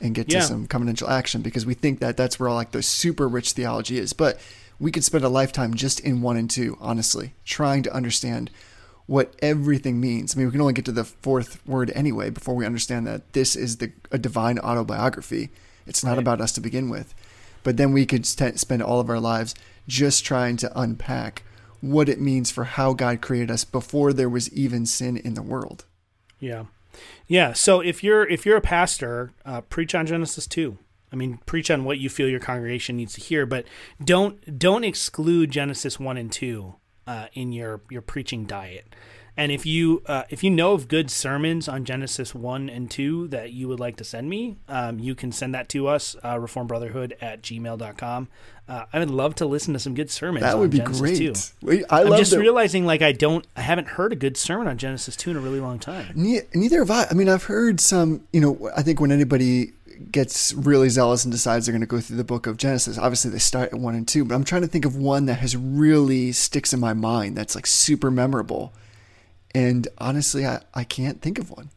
[0.00, 0.40] and get Yeah.
[0.40, 3.52] to some covenantal action because we think that that's where all like the super rich
[3.52, 4.12] theology is.
[4.12, 4.38] But
[4.78, 8.50] we could spend a lifetime just in one and two, honestly, trying to understand
[9.06, 10.34] what everything means.
[10.34, 13.32] I mean, we can only get to the fourth word anyway before we understand that
[13.32, 15.50] this is the a divine autobiography.
[15.86, 16.18] It's not Right.
[16.18, 17.14] about us to begin with.
[17.62, 19.54] But then we could st- spend all of our lives
[19.88, 21.42] just trying to unpack
[21.82, 25.42] what it means for how God created us before there was even sin in the
[25.42, 25.84] world.
[26.38, 26.64] Yeah,
[27.26, 27.52] yeah.
[27.52, 30.78] So if you're if you're a pastor, uh, preach on Genesis two.
[31.12, 33.66] I mean, preach on what you feel your congregation needs to hear, but
[34.02, 38.94] don't don't exclude Genesis one and two uh, in your your preaching diet.
[39.36, 43.28] And if you uh, if you know of good sermons on Genesis one and two
[43.28, 46.34] that you would like to send me, um, you can send that to us, uh,
[46.36, 48.28] reformbrotherhood at gmail.com.
[48.68, 50.42] Uh, I would love to listen to some good sermons.
[50.42, 51.16] That would be Genesis great.
[51.18, 51.32] 2.
[51.66, 54.66] We- I I'm love just realizing like I don't I haven't heard a good sermon
[54.68, 56.12] on Genesis two in a really long time.
[56.14, 57.06] Ne- Neither have I.
[57.10, 59.72] I mean, I've heard some, you know, I think when anybody
[60.10, 63.30] gets really zealous and decides they're going to go through the book of Genesis, obviously
[63.30, 65.56] they start at one and two, but I'm trying to think of one that has
[65.56, 68.72] really sticks in my mind that's like super memorable.
[69.54, 71.70] And honestly, I, I can't think of one.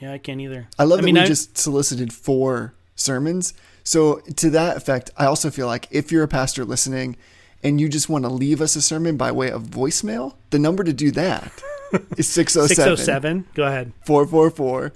[0.00, 0.68] Yeah, I can't either.
[0.78, 3.54] I love that mean, we I- just solicited four sermons.
[3.84, 7.16] So to that effect, I also feel like if you're a pastor listening
[7.62, 10.84] and you just want to leave us a sermon by way of voicemail, the number
[10.84, 11.52] to do that
[12.16, 13.46] is 607 607.
[13.54, 13.92] Go ahead.
[14.04, 14.92] 444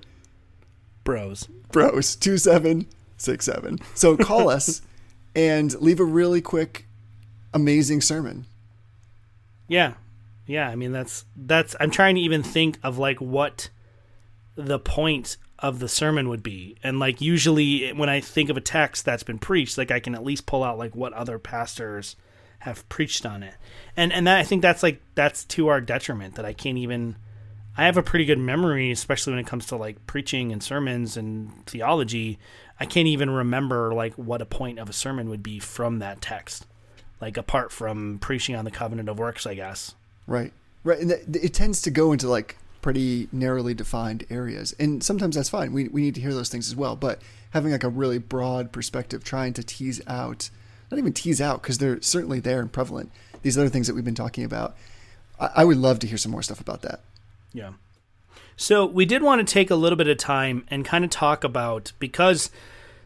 [1.04, 1.48] Bros.
[1.72, 3.78] bros 2767.
[3.94, 4.82] So call us
[5.34, 6.86] and leave a really quick
[7.54, 8.46] amazing sermon.
[9.68, 9.94] Yeah.
[10.50, 13.70] Yeah, I mean that's that's I'm trying to even think of like what
[14.56, 16.76] the point of the sermon would be.
[16.82, 20.12] And like usually when I think of a text that's been preached, like I can
[20.16, 22.16] at least pull out like what other pastors
[22.58, 23.54] have preached on it.
[23.96, 27.14] And and that I think that's like that's to our detriment that I can't even
[27.76, 31.16] I have a pretty good memory, especially when it comes to like preaching and sermons
[31.16, 32.40] and theology.
[32.80, 36.20] I can't even remember like what a point of a sermon would be from that
[36.20, 36.66] text.
[37.20, 39.94] Like apart from preaching on the covenant of works, I guess.
[40.26, 40.52] Right.
[40.84, 40.98] Right.
[40.98, 44.74] And it tends to go into like pretty narrowly defined areas.
[44.78, 45.72] And sometimes that's fine.
[45.72, 46.96] We, we need to hear those things as well.
[46.96, 50.50] But having like a really broad perspective, trying to tease out,
[50.90, 53.10] not even tease out, because they're certainly there and prevalent,
[53.42, 54.76] these other things that we've been talking about.
[55.38, 57.00] I, I would love to hear some more stuff about that.
[57.52, 57.72] Yeah.
[58.56, 61.44] So we did want to take a little bit of time and kind of talk
[61.44, 62.50] about because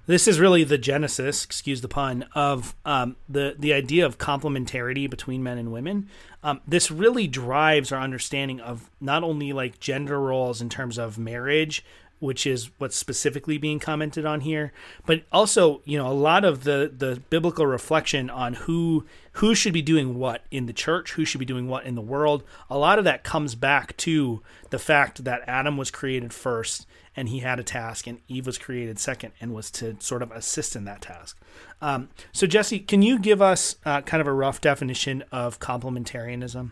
[0.07, 5.09] this is really the genesis, excuse the pun, of um, the the idea of complementarity
[5.09, 6.09] between men and women.
[6.43, 11.19] Um, this really drives our understanding of not only like gender roles in terms of
[11.19, 11.85] marriage,
[12.25, 14.73] which is what's specifically being commented on here,
[15.05, 19.75] but also you know a lot of the the biblical reflection on who who should
[19.75, 22.43] be doing what in the church, who should be doing what in the world.
[22.71, 27.29] A lot of that comes back to the fact that Adam was created first and
[27.29, 30.75] he had a task, and Eve was created second and was to sort of assist
[30.75, 31.39] in that task.
[31.81, 36.71] Um, so Jesse, can you give us uh, kind of a rough definition of complementarianism?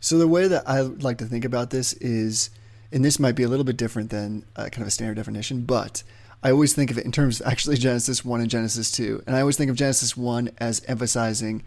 [0.00, 2.50] So the way that I like to think about this is,
[2.92, 5.62] and this might be a little bit different than uh, kind of a standard definition,
[5.62, 6.02] but
[6.42, 9.24] I always think of it in terms of actually Genesis 1 and Genesis 2.
[9.26, 11.62] And I always think of Genesis 1 as emphasizing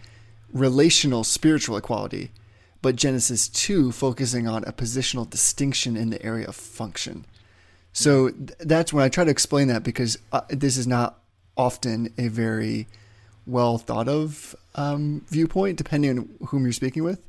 [0.51, 2.31] relational spiritual equality,
[2.81, 7.25] but Genesis 2 focusing on a positional distinction in the area of function.
[7.93, 11.19] So th- that's when I try to explain that because uh, this is not
[11.57, 12.87] often a very
[13.47, 17.21] well thought of um, viewpoint, depending on whom you're speaking with.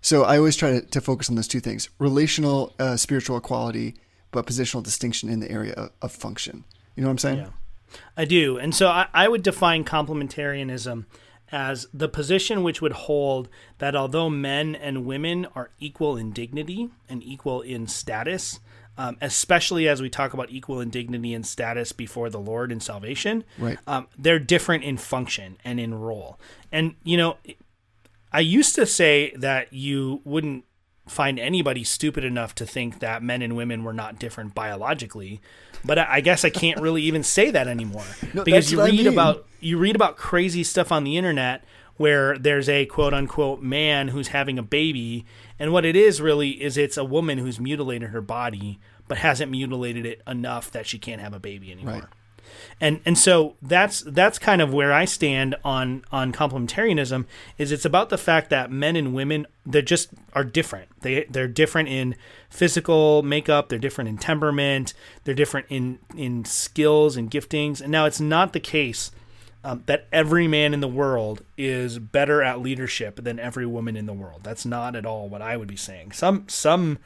[0.00, 3.94] So I always try to, to focus on those two things relational, uh, spiritual equality,
[4.30, 6.64] but positional distinction in the area of, of function.
[6.94, 7.38] You know what I'm saying?
[7.38, 7.48] Yeah.
[8.16, 8.58] I do.
[8.58, 11.06] And so I, I would define complementarianism
[11.50, 16.90] as the position which would hold that although men and women are equal in dignity
[17.08, 18.60] and equal in status,
[18.98, 22.80] um, especially as we talk about equal in dignity and status before the Lord in
[22.80, 23.78] salvation, Right.
[23.86, 26.38] um, they're different in function and in role.
[26.70, 27.38] And, you know,
[28.32, 30.64] I used to say that you wouldn't
[31.06, 35.40] find anybody stupid enough to think that men and women were not different biologically,
[35.84, 38.04] but I I guess I can't really even say that anymore
[38.34, 39.12] No, because you what I read mean.
[39.14, 41.64] about you read about crazy stuff on the internet
[41.96, 45.24] where there's a quote unquote man who's having a baby
[45.58, 49.50] and what it is really is it's a woman who's mutilated her body but hasn't
[49.50, 52.04] mutilated it enough that she can't have a baby anymore Right.
[52.80, 57.24] And and so that's that's kind of where I stand on on complementarianism
[57.56, 60.88] is it's about the fact that men and women they just are different.
[61.00, 62.14] They they're different in
[62.48, 64.94] physical makeup, they're different in temperament,
[65.24, 67.80] they're different in in skills and giftings.
[67.80, 69.10] And now it's not the case
[69.64, 74.06] um, that every man in the world is better at leadership than every woman in
[74.06, 74.42] the world.
[74.44, 76.12] That's not at all what I would be saying.
[76.12, 76.98] Some some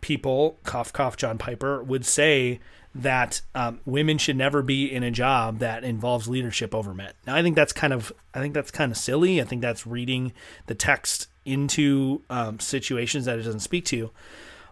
[0.00, 2.60] people, cough cough, John Piper would say
[2.94, 7.12] that um, women should never be in a job that involves leadership over men.
[7.26, 9.40] Now, I think that's kind of I think that's kind of silly.
[9.40, 10.32] I think that's reading
[10.66, 14.10] the text into um, situations that it doesn't speak to.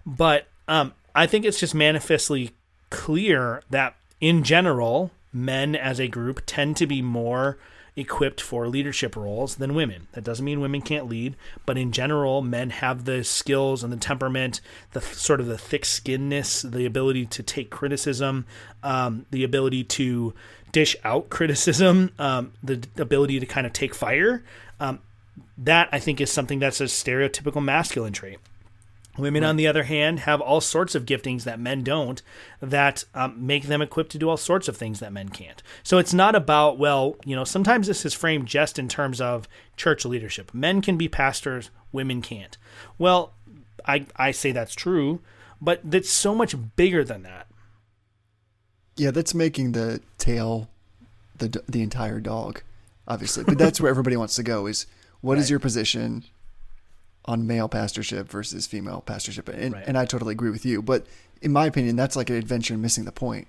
[0.07, 2.53] But um, I think it's just manifestly
[2.91, 7.59] clear that in general, men as a group tend to be more
[7.95, 10.07] equipped for leadership roles than women.
[10.13, 11.37] That doesn't mean women can't lead,
[11.67, 14.61] but in general, men have the skills and the temperament,
[14.93, 18.47] the sort of the thick skinness, the ability to take criticism,
[18.83, 20.33] um, the ability to
[20.73, 24.43] dish out criticism, um, the ability to kind of take fire.
[24.81, 25.01] Um,
[25.59, 28.39] that I think is something that's a stereotypical masculine trait.
[29.19, 32.23] Women, on the other hand, have all sorts of giftings that men don't
[32.63, 35.63] that um, make them equipped to do all sorts of things that men can't.
[35.83, 39.47] So it's not about, well, you know, sometimes this is framed just in terms of
[39.77, 40.55] church leadership.
[40.55, 42.57] Men can be pastors, women can't.
[42.97, 43.35] Well,
[43.87, 45.21] I, I say that's true,
[45.61, 47.49] but that's so much bigger than that.
[48.97, 50.69] Yeah, that's making the tail
[51.37, 52.63] the the entire dog,
[53.09, 53.45] obviously.
[53.45, 54.87] But that's where everybody wants to go is
[55.21, 55.51] what is Right.
[55.51, 56.25] your position
[57.25, 59.49] on male pastorship versus female pastorship?
[59.49, 59.85] And Right.
[59.87, 61.07] and I totally agree with you, but
[61.41, 63.49] in my opinion, that's like an adventure missing the point.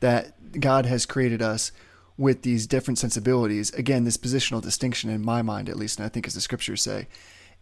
[0.00, 1.72] That God has created us
[2.16, 3.70] with these different sensibilities.
[3.72, 6.82] Again, this positional distinction in my mind at least, and I think as the scriptures
[6.82, 7.06] say,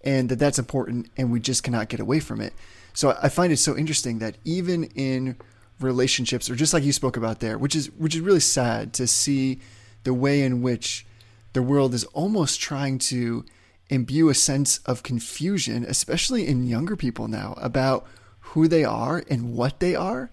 [0.03, 2.53] and that that's important and we just cannot get away from it.
[2.93, 5.37] So I find it so interesting that even in
[5.81, 9.07] relationships or just like you spoke about there, which is which is really sad to
[9.07, 9.61] see
[10.05, 11.07] the way in which
[11.53, 13.45] the world is almost trying to
[13.91, 18.07] imbue a sense of confusion, especially in younger people now, about
[18.41, 20.31] who they are and what they are.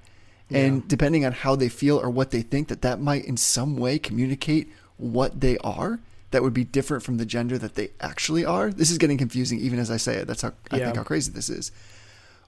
[0.52, 3.78] And depending on how they feel or what they think, that that might in some
[3.78, 6.00] way communicate what they are
[6.32, 8.70] that would be different from the gender that they actually are.
[8.70, 10.28] This is getting confusing even as I say it.
[10.28, 10.86] That's how I Yeah.
[10.86, 11.72] think how crazy this is.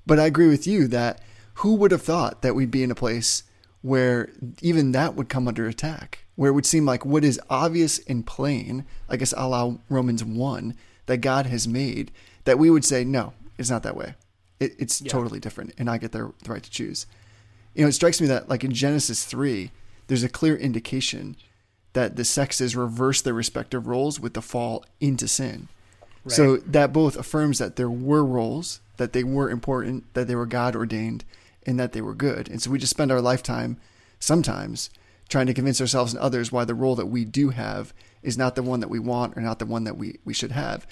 [0.06, 1.22] But I agree with you that
[1.56, 3.44] who would have thought that we'd be in a place
[3.82, 4.30] where
[4.62, 8.26] even that would come under attack, where it would seem like what is obvious and
[8.26, 10.76] plain, I guess a la Romans 1,
[11.08, 12.12] that God has made,
[12.46, 14.14] that we would say, no, it's not that way.
[14.60, 17.06] It, it's totally different, and I get the, the right to choose.
[17.76, 19.72] You know, it strikes me that, like in Genesis 3,
[20.08, 21.36] there's a clear indication
[21.94, 25.68] that the sexes reverse their respective roles with the fall into sin.
[26.28, 30.46] So that both affirms that there were roles, that they were important, that they were
[30.46, 31.24] God ordained,
[31.66, 32.50] and that they were good.
[32.50, 33.78] And so we just spend our lifetime
[34.20, 34.90] sometimes
[35.30, 37.94] trying to convince ourselves and others why the role that we do have
[38.28, 40.52] is not the one that we want or not the one that we, we should
[40.52, 40.86] have.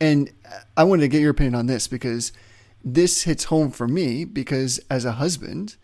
[0.00, 0.32] And
[0.74, 2.32] I wanted to get your opinion on this because
[2.82, 5.76] this hits home for me because as a husband,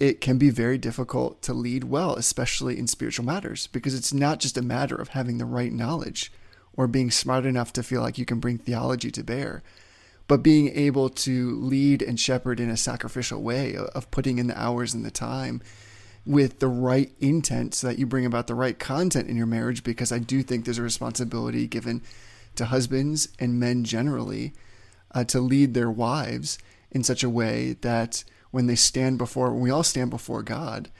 [0.00, 4.40] it can be very difficult to lead well, especially in spiritual matters, because it's not
[4.40, 6.32] just a matter of having the right knowledge
[6.76, 9.62] or being smart enough to feel like you can bring theology to bear,
[10.26, 14.60] but being able to lead and shepherd in a sacrificial way of putting in the
[14.60, 15.62] hours and the time
[16.26, 19.82] with the right intent so that you bring about the right content in your marriage
[19.84, 22.02] because I do think there's a responsibility given
[22.56, 24.54] to husbands and men generally
[25.14, 26.58] uh, to lead their wives
[26.90, 30.90] in such a way that when they stand before, when we all stand before God,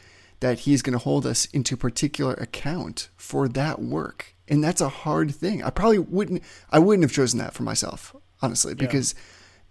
[0.41, 4.89] that He's going to hold us into particular account for that work, and that's a
[4.89, 5.63] hard thing.
[5.63, 9.15] I probably wouldn't, I wouldn't have chosen that for myself, honestly, because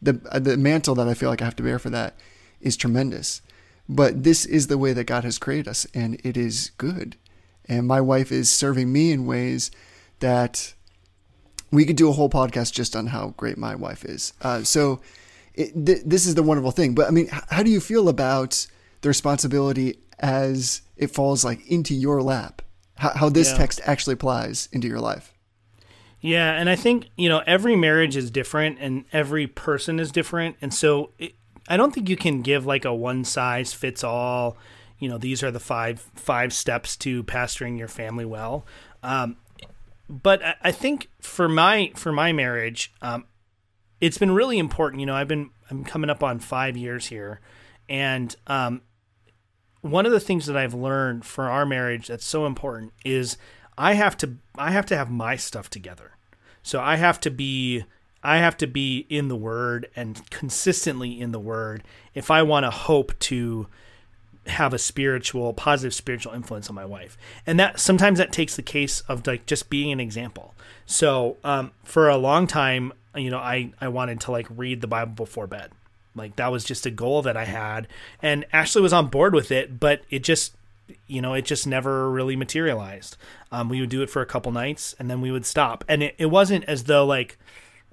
[0.02, 2.16] the uh, the mantle that I feel like I have to bear for that
[2.62, 3.42] is tremendous.
[3.90, 7.18] But this is the way that God has created us, and it is good.
[7.66, 9.72] And my wife is serving me in ways
[10.20, 10.74] that
[11.72, 14.34] we could do a whole podcast just on how great my wife is.
[14.42, 15.02] Uh, so
[15.54, 16.94] it, th- this is the wonderful thing.
[16.96, 18.66] But I mean, how do you feel about
[19.02, 22.62] the responsibility as it falls like into your lap?
[22.96, 23.58] How, how this Yeah.
[23.58, 25.34] text actually applies into your life?
[26.22, 30.56] Yeah, and I think you know every marriage is different, and every person is different,
[30.62, 31.34] and so it,
[31.68, 34.58] I don't think you can give like a one size fits all.
[35.00, 38.66] You know, these are the five five steps to pastoring your family well.
[39.02, 39.38] Um,
[40.10, 43.26] but I, think for my for my marriage, um,
[44.00, 45.00] it's been really important.
[45.00, 47.40] You know, I've been I'm coming up on five years here,
[47.90, 48.82] and um,
[49.82, 53.38] one of the things that I've learned for our marriage that's so important is
[53.78, 56.18] I have to I have to have my stuff together.
[56.62, 57.84] So I have to be
[58.24, 62.66] I have to be in the word and consistently in the word if I want
[62.66, 63.68] to hope to
[64.48, 67.18] have a spiritual positive spiritual influence on my wife.
[67.46, 70.54] And that sometimes that takes the case of like just being an example.
[70.86, 74.88] So um, for a long time, you know, I I wanted to like read the
[74.88, 75.72] Bible before bed.
[76.16, 77.88] Like that was just a goal that I had,
[78.22, 80.54] and Ashley was on board with it, but it just,
[81.08, 83.18] you know, it just never really materialized.
[83.52, 85.84] Um, we would do it for a couple nights, and then we would stop.
[85.88, 87.40] And it, it wasn't as though like,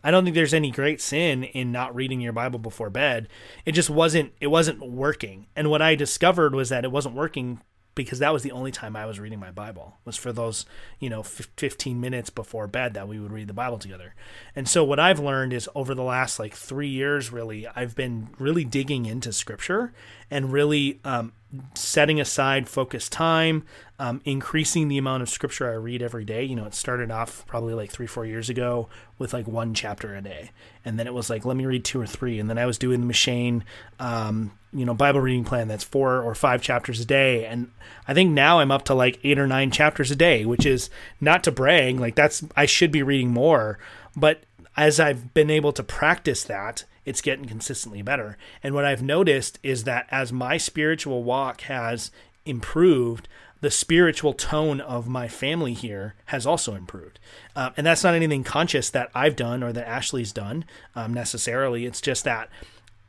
[0.02, 3.28] I don't think there's any great sin in not reading your Bible before bed.
[3.64, 4.32] It just wasn't.
[4.40, 5.46] It wasn't working.
[5.54, 7.60] And what I discovered was that it wasn't working
[7.94, 10.64] because that was the only time I was reading my Bible was for those,
[11.00, 14.14] you know, fif- 15 minutes before bed that we would read the Bible together.
[14.54, 18.30] And so what I've learned is over the last like 3 years really I've been
[18.38, 19.92] really digging into scripture
[20.30, 21.32] and really um,
[21.74, 23.64] setting aside focused time,
[23.98, 26.44] um, increasing the amount of scripture I read every day.
[26.44, 28.88] You know, it started off probably like three, four years ago
[29.18, 30.52] with like one chapter a day.
[30.84, 32.38] And then it was like, let me read two or three.
[32.38, 33.62] And then I was doing the M'Cheyne,
[33.98, 37.44] um, you know, Bible reading plan that's four or five chapters a day.
[37.44, 37.70] And
[38.06, 40.88] I think now I'm up to like eight or nine chapters a day, which is
[41.20, 41.98] not to brag.
[41.98, 43.78] Like that's, I should be reading more.
[44.16, 44.44] But
[44.76, 48.38] as I've been able to practice that, it's getting consistently better.
[48.62, 52.12] And what I've noticed is that as my spiritual walk has
[52.46, 53.28] improved,
[53.60, 57.18] the spiritual tone of my family here has also improved.
[57.56, 61.84] Um, and that's not anything conscious that I've done or that Ashley's done um, necessarily.
[61.84, 62.48] It's just that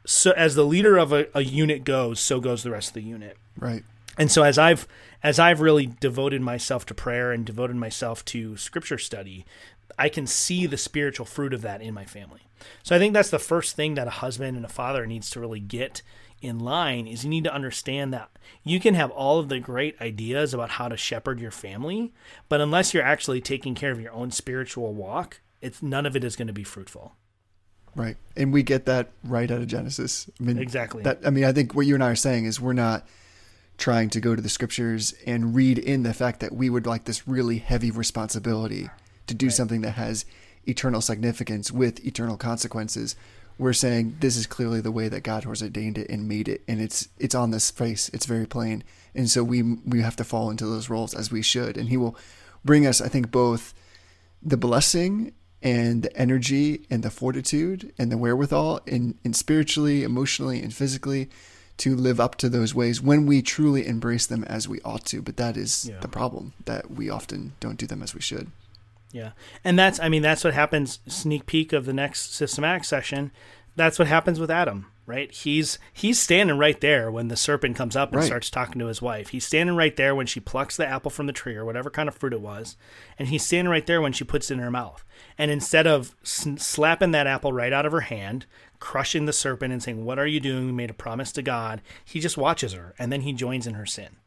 [0.04, 3.04] so as the leader of a, a unit goes, so goes the rest of the
[3.04, 3.38] unit.
[3.56, 3.84] Right.
[4.18, 4.88] And so as I've
[5.24, 9.46] as I've really devoted myself to prayer and devoted myself to scripture study,
[9.98, 12.42] I can see the spiritual fruit of that in my family.
[12.84, 15.40] So I think that's the first thing that a husband and a father needs to
[15.40, 16.02] really get
[16.42, 18.30] in line is you need to understand that
[18.64, 22.14] you can have all of the great ideas about how to shepherd your family,
[22.50, 26.24] but unless you're actually taking care of your own spiritual walk, it's none of it
[26.24, 27.14] is going to be fruitful.
[27.96, 28.18] Right.
[28.36, 30.30] And we get that right out of Genesis.
[30.40, 31.04] I mean, Exactly.
[31.04, 33.06] That I mean, I think what you and I are saying is we're not
[33.78, 37.06] trying to go to the scriptures and read in the fact that we would like
[37.06, 38.90] this really heavy responsibility
[39.32, 40.26] to do something that has
[40.68, 43.16] eternal significance with eternal consequences.
[43.58, 46.62] We're saying this is clearly the way that God has ordained it and made it,
[46.68, 48.10] and it's it's on this face.
[48.14, 48.84] It's very plain,
[49.16, 51.98] and so we we have to fall into those roles as we should, and He
[51.98, 52.16] will
[52.66, 53.74] bring us, I think, both
[54.42, 60.60] the blessing and the energy and the fortitude and the wherewithal in, in spiritually, emotionally,
[60.62, 61.30] and physically
[61.78, 65.22] to live up to those ways when we truly embrace them as we ought to.
[65.22, 66.00] But that is Yeah.
[66.00, 68.48] the problem that we often don't do them as we should.
[69.14, 69.32] Yeah.
[69.64, 71.00] And that's, I mean, that's what happens.
[71.08, 73.32] Sneak peek of the next systematic session.
[73.76, 75.32] That's what happens with Adam, right?
[75.32, 78.26] He's he's standing right there when the serpent comes up and Right.
[78.26, 79.30] starts talking to his wife.
[79.30, 82.10] He's standing right there when she plucks the apple from the tree or whatever kind
[82.10, 82.76] of fruit it was,
[83.18, 85.06] and he's standing right there when she puts it in her mouth.
[85.38, 88.46] And instead of s- slapping that apple right out of her hand,
[88.80, 90.66] crushing the serpent and saying, "What are you doing?
[90.66, 93.76] We made a promise to God." He just watches her, and then he joins in
[93.76, 94.18] her sin.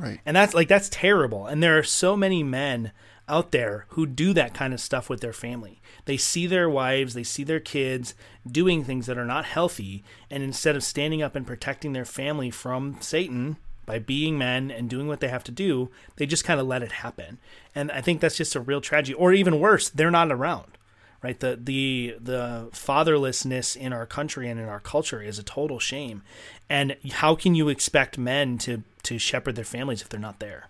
[0.00, 0.18] Right.
[0.26, 1.46] And that's like that's terrible.
[1.46, 2.90] And there are so many men
[3.28, 5.80] out there who do that kind of stuff with their family.
[6.04, 8.14] They see their wives, they see their kids
[8.46, 12.50] doing things that are not healthy, and instead of standing up and protecting their family
[12.50, 13.56] from Satan
[13.86, 16.82] by being men and doing what they have to do, they just kind of let
[16.82, 17.38] it happen.
[17.74, 19.14] And I think that's just a real tragedy.
[19.14, 20.78] Or even worse, they're not around.
[21.22, 21.40] Right?
[21.40, 26.22] The the the fatherlessness in our country and in our culture is a total shame.
[26.68, 30.68] And how can you expect men to to shepherd their families if they're not there?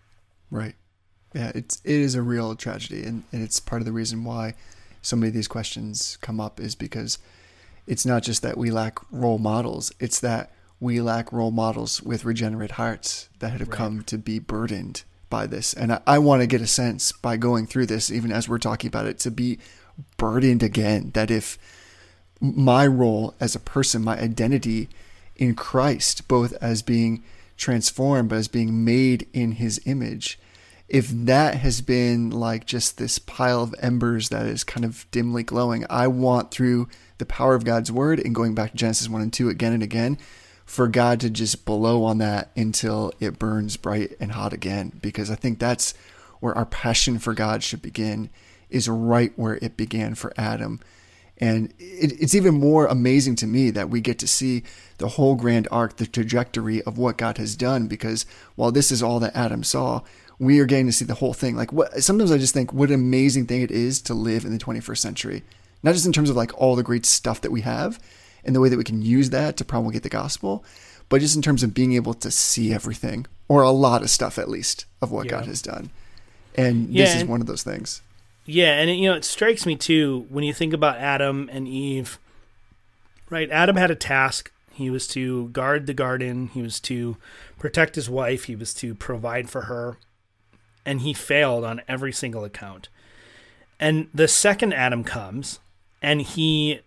[0.53, 0.77] Right.
[1.35, 4.55] Yeah, it's it is a real tragedy, and, and it's part of the reason why
[5.03, 7.19] so many of these questions come up is because
[7.87, 12.25] it's not just that we lack role models; it's that we lack role models with
[12.25, 15.75] regenerate hearts that have come to be burdened by this.
[15.75, 18.59] And I, I want to get a sense by going through this, even as we're
[18.59, 19.59] talking about it, to be
[20.17, 21.11] burdened again.
[21.15, 21.59] That if
[22.41, 24.89] my role as a person, my identity
[25.35, 27.25] in Christ, both as being
[27.57, 30.39] transformed but as being made in his image,
[30.89, 35.43] if that has been like just this pile of embers that is kind of dimly
[35.43, 39.23] glowing, I want through the power of God's word and going back to Genesis 1
[39.23, 40.19] and 2 again and again
[40.65, 45.31] for God to just blow on that until it burns bright and hot again because
[45.31, 45.95] I think that's
[46.41, 48.31] where our passion for God should begin
[48.71, 50.81] is right where it began for Adam.
[51.39, 54.63] And it, it's even more amazing to me that we get to see
[54.99, 57.87] the whole grand arc, the trajectory of what God has done.
[57.87, 58.25] Because
[58.55, 60.03] while this is all that Adam saw,
[60.39, 61.57] we are getting to see the whole thing.
[61.57, 62.03] Like what?
[62.03, 64.99] Sometimes I just think what an amazing thing it is to live in the 21st
[64.99, 65.43] century.
[65.83, 67.99] Not just in terms of like all the great stuff that we have
[68.45, 70.65] and the way that we can use that to promulgate the gospel,
[71.09, 74.39] but just in terms of being able to see everything or a lot of stuff
[74.39, 75.33] at least of what Yeah.
[75.33, 75.91] God has done.
[76.57, 78.01] And Yeah, this is and- one of those things.
[78.47, 81.67] Yeah, and it, you know, it strikes me too when you think about Adam and
[81.69, 82.19] Eve.
[83.31, 84.53] Right, Adam had a task.
[84.73, 86.49] He was to guard the garden.
[86.53, 87.17] He was to
[87.59, 88.45] protect his wife.
[88.45, 89.97] He was to provide for her,
[90.85, 92.89] and he failed on every single account.
[93.81, 95.61] And the second Adam comes,
[96.01, 96.81] and he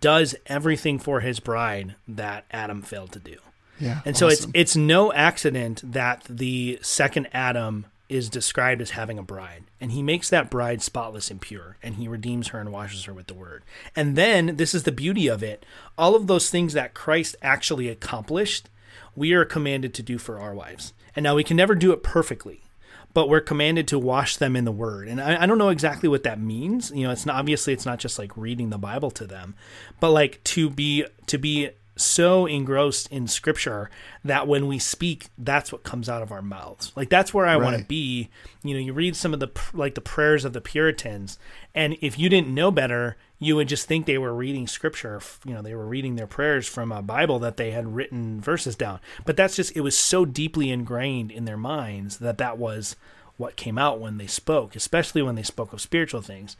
[0.00, 3.36] does everything for his bride that Adam failed to do.
[3.78, 4.00] Yeah.
[4.04, 9.22] And so it's it's no accident that the second Adam is described as having a
[9.22, 13.04] bride, and he makes that bride spotless and pure, and he redeems her and washes
[13.04, 13.64] her with the word.
[13.96, 15.66] And then this is the beauty of it:
[15.98, 18.68] all of those things that Christ actually accomplished,
[19.16, 20.92] we are commanded to do for our wives.
[21.16, 22.62] And now we can never do it perfectly,
[23.14, 25.08] but we're commanded to wash them in the word.
[25.08, 26.90] And I, I don't know exactly what that means.
[26.90, 29.54] You know, it's not obviously it's not just like reading the Bible to them,
[30.00, 33.88] but like to be to be so engrossed in scripture
[34.24, 37.56] that when we speak that's what comes out of our mouths like that's where i
[37.56, 38.28] want to be
[38.64, 41.38] you know you read some of the like the prayers of the puritans
[41.72, 45.52] and if you didn't know better you would just think they were reading scripture you
[45.52, 49.00] know they were reading their prayers from a bible that they had written verses down.
[49.24, 52.96] But that's just it was so deeply ingrained in their minds that that was
[53.36, 56.56] what came out when they spoke especially when they spoke of spiritual things.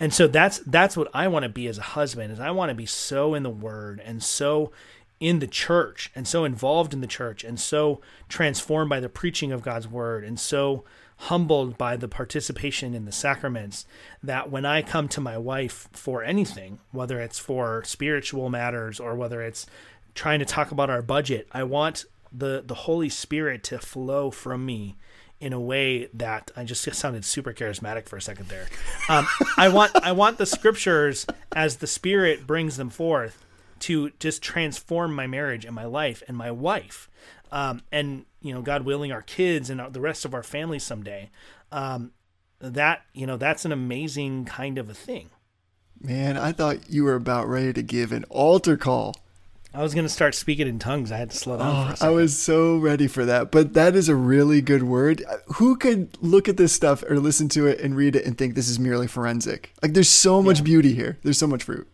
[0.00, 2.70] And so that's that's what i want to be as a husband is i want
[2.70, 4.72] to be so in the word and so
[5.18, 9.50] in the church and so involved in the church and so transformed by the preaching
[9.52, 10.84] of god's word and so
[11.16, 13.86] humbled by the participation in the sacraments
[14.22, 19.14] that when i come to my wife for anything whether it's for spiritual matters or
[19.14, 19.66] whether it's
[20.14, 24.66] trying to talk about our budget i want the the holy spirit to flow from
[24.66, 24.96] me
[25.40, 28.66] in a way that I just sounded super charismatic for a second there.
[29.08, 33.44] Um, I want I want the scriptures as the Spirit brings them forth
[33.80, 37.08] to just transform my marriage and my life and my wife,
[37.52, 41.30] um, and you know, God willing, our kids and the rest of our family someday.
[41.72, 42.12] Um,
[42.60, 45.30] that you know, that's an amazing kind of a thing.
[46.00, 49.16] Man, I thought you were about ready to give an altar call.
[49.74, 51.12] I was gonna start speaking in tongues.
[51.12, 53.50] I had to slow down Oh, I was so ready for that.
[53.50, 55.22] But that is a really good word.
[55.56, 58.54] Who could look at this stuff or listen to it and read it and think
[58.54, 59.72] this is merely forensic?
[59.82, 61.18] Like there's so much beauty here.
[61.22, 61.86] There's so much fruit.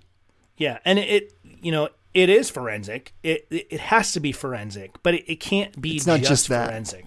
[0.57, 1.33] Yeah, and it
[1.63, 3.15] you know it is forensic.
[3.23, 6.49] It it has to be forensic, but it, it can't be It's not just, just
[6.49, 6.69] that.
[6.69, 7.07] forensic.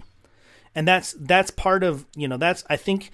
[0.74, 3.10] And that's that's part of you know that's I think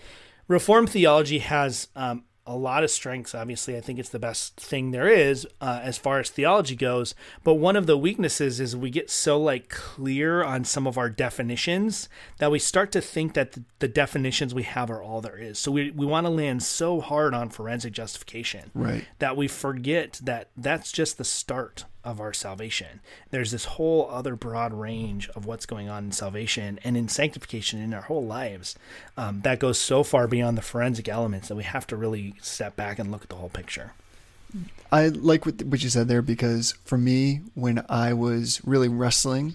[0.48, 3.34] reform theology has um, a lot of strengths.
[3.34, 7.14] Obviously, I think it's the best thing there is uh, as far as theology goes.
[7.44, 11.08] But one of the weaknesses is we get so like clear on some of our
[11.08, 15.36] definitions that we start to think that the, the definitions we have are all there
[15.38, 15.58] is.
[15.58, 19.04] So we we want to land so hard on forensic justification Right.
[19.18, 23.00] that we forget that that's just the start of our salvation.
[23.30, 27.80] There's this whole other broad range of what's going on in salvation and in sanctification
[27.80, 28.76] in our whole lives
[29.16, 32.76] um, that goes so far beyond the forensic elements that we have to really step
[32.76, 33.92] back and look at the whole picture.
[34.90, 39.54] I like what, what you said there because for me, when I was really wrestling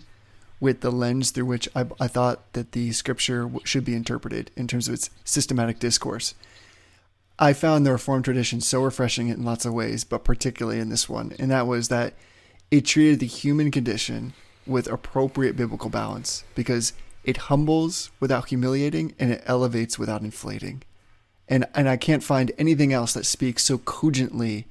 [0.60, 4.68] with the lens through which I, I thought that the scripture should be interpreted in
[4.68, 6.34] terms of its systematic discourse,
[7.40, 11.08] I found the Reformed tradition so refreshing in lots of ways, but particularly in this
[11.08, 11.36] one.
[11.38, 12.14] And that was that
[12.72, 14.34] it treated the human condition
[14.66, 16.94] with appropriate biblical balance because
[17.24, 20.84] it humbles without humiliating and it elevates without inflating.
[21.48, 24.68] And, and I can't find anything else that speaks so cogently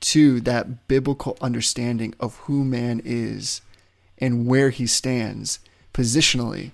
[0.00, 3.60] to that biblical understanding of who man is
[4.18, 5.58] and where he stands
[5.92, 6.70] positionally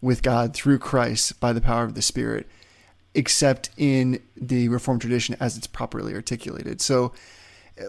[0.00, 2.46] with God through Christ by the power of the Spirit,
[3.14, 6.80] except in the Reformed tradition as it's properly articulated.
[6.80, 7.12] So,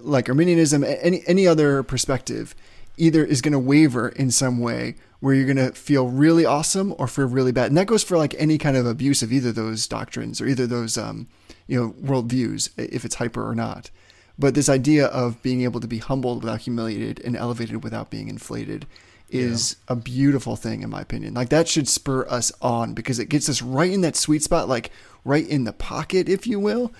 [0.01, 2.55] like Arminianism, any any other perspective,
[2.97, 6.93] either is going to waver in some way where you're going to feel really awesome
[6.97, 9.51] or feel really bad, and that goes for like any kind of abuse of either
[9.51, 11.27] those doctrines or either those um,
[11.67, 13.89] you know worldviews, if it's hyper or not.
[14.38, 18.27] But this idea of being able to be humbled without humiliated and elevated without being
[18.27, 18.86] inflated
[19.29, 21.33] is a beautiful thing in my opinion.
[21.33, 24.69] Like that should spur us on because it gets us right in that sweet spot,
[24.69, 24.91] like
[25.23, 26.93] right in the pocket, if you will,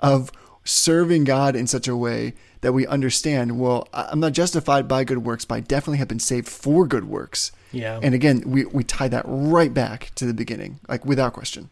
[0.00, 0.30] of
[0.64, 5.24] serving God in such a way that we understand, well, I'm not justified by good
[5.24, 7.52] works, but I definitely have been saved for good works.
[7.72, 7.98] Yeah.
[8.02, 11.70] And again, we, we tie that right back to the beginning, like without question.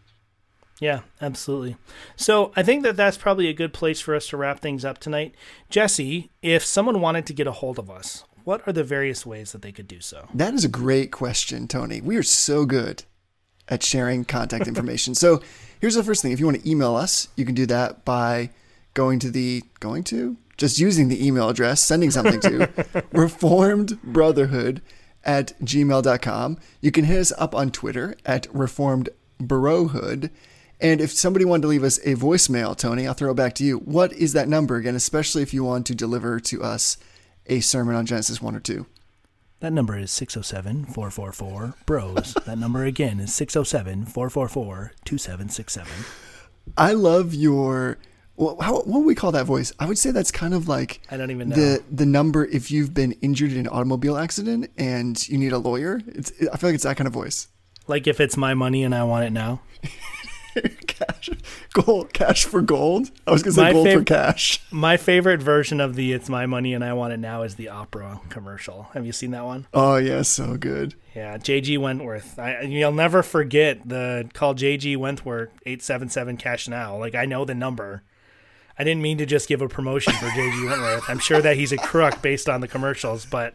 [0.80, 1.76] Yeah, absolutely.
[2.16, 4.98] So I think that that's probably a good place for us to wrap things up
[4.98, 5.34] tonight.
[5.68, 9.52] Jesse, if someone wanted to get a hold of us, what are the various ways
[9.52, 10.26] that they could do so?
[10.32, 12.00] That is a great question, Tony.
[12.00, 13.04] We are so good
[13.68, 15.14] at sharing contact information.
[15.14, 15.42] so
[15.80, 16.32] here's the first thing.
[16.32, 18.50] If you want to email us, you can do that by
[18.94, 22.68] going to the going to just using the email address, sending something to
[23.12, 24.82] reformed brotherhood
[25.24, 26.58] at gmail.com.
[26.82, 29.08] You can hit us up on Twitter at reformed
[29.40, 30.30] brohood.
[30.78, 33.64] And if somebody wanted to leave us a voicemail, Tony, I'll throw it back to
[33.64, 33.78] you.
[33.78, 36.98] What is that number again, especially if you want to deliver to us
[37.46, 38.86] a sermon on Genesis 1 or 2?
[39.60, 42.34] That number is 607 444 BROS.
[42.46, 45.92] that number again is 607 444 2767.
[46.78, 47.98] I love your.
[48.40, 49.70] Well, how what would we call that voice?
[49.78, 51.56] I would say that's kind of like I don't even know.
[51.56, 55.58] the the number if you've been injured in an automobile accident and you need a
[55.58, 56.00] lawyer.
[56.06, 57.48] It's I feel like it's that kind of voice.
[57.86, 59.60] Like if it's my money and I want it now.
[60.86, 61.28] cash,
[61.74, 63.10] gold, cash for gold.
[63.26, 64.62] I was gonna say My gold for cash.
[64.70, 67.68] My favorite version of the "It's my money and I want it now" is the
[67.68, 68.84] opera commercial.
[68.94, 69.66] Have you seen that one?
[69.74, 70.94] Oh yeah, so good.
[71.14, 72.38] Yeah, JG Wentworth.
[72.38, 76.96] I, you'll never forget the call JG Wentworth eight seven seven cash now.
[76.96, 78.02] Like I know the number.
[78.80, 81.04] I didn't mean to just give a promotion for JG Wentworth.
[81.10, 83.52] I'm sure that he's a crook based on the commercials, but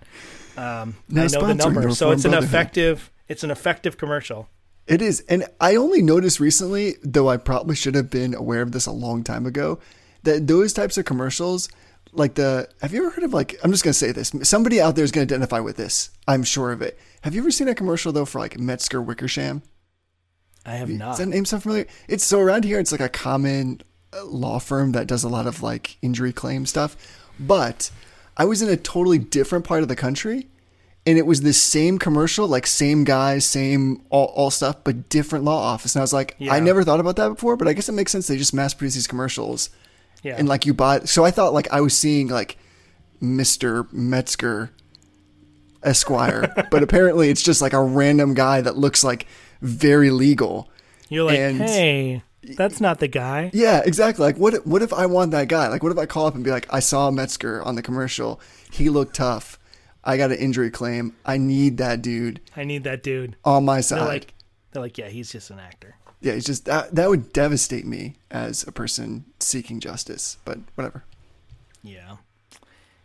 [0.55, 1.89] um, I know the number.
[1.95, 3.09] So it's an effective.
[3.27, 4.47] It's an effective commercial.
[4.85, 8.71] It is, and I only noticed recently, though I probably should have been aware of
[8.71, 9.79] this a long time ago,
[10.21, 11.69] that those types of commercials,
[12.11, 13.55] like the, have you ever heard of like?
[13.63, 14.31] I'm just gonna say this.
[14.43, 16.11] Somebody out there is gonna identify with this.
[16.27, 16.99] I'm sure of it.
[17.23, 19.63] Have you ever seen a commercial though for like Metzger Wickersham?
[20.67, 21.13] I have not.
[21.13, 21.87] Does that name sound familiar?
[22.07, 22.77] It's so around here.
[22.77, 23.81] It's like a common
[24.23, 26.95] law firm that does a lot of like injury claim stuff.
[27.39, 27.91] But
[28.37, 30.47] I was in a totally different part of the country,
[31.05, 35.45] and it was the same commercial, like same guys, same all, all stuff, but different
[35.45, 35.95] law office.
[35.95, 36.53] And I was like, Yeah.
[36.53, 38.27] I never thought about that before, but I guess it makes sense.
[38.27, 39.69] They just mass produce these commercials,
[40.23, 40.35] Yeah.
[40.37, 42.57] and like you bought, So I thought like I was seeing like
[43.21, 44.71] Mister Metzger
[45.83, 49.27] Esquire, but apparently it's just like a random guy that looks like
[49.61, 50.69] very legal.
[51.09, 52.23] You're like, and- hey,
[52.57, 53.49] that's not the guy.
[53.53, 54.23] Yeah, exactly.
[54.25, 54.53] Like, what?
[54.53, 55.67] if- What if I want that guy?
[55.67, 58.39] Like, what if I call up and be like, I saw Metzger on the commercial.
[58.71, 59.57] He looked tough.
[60.03, 61.15] I got an injury claim.
[61.25, 63.35] I need that dude I need that dude.
[63.43, 63.99] on my side.
[64.01, 64.33] They're like,
[64.71, 65.95] they're like, yeah, he's just an actor.
[66.21, 70.37] yeah, it's just that that would devastate me as a person seeking justice.
[70.45, 71.03] But whatever.
[71.81, 72.17] Yeah.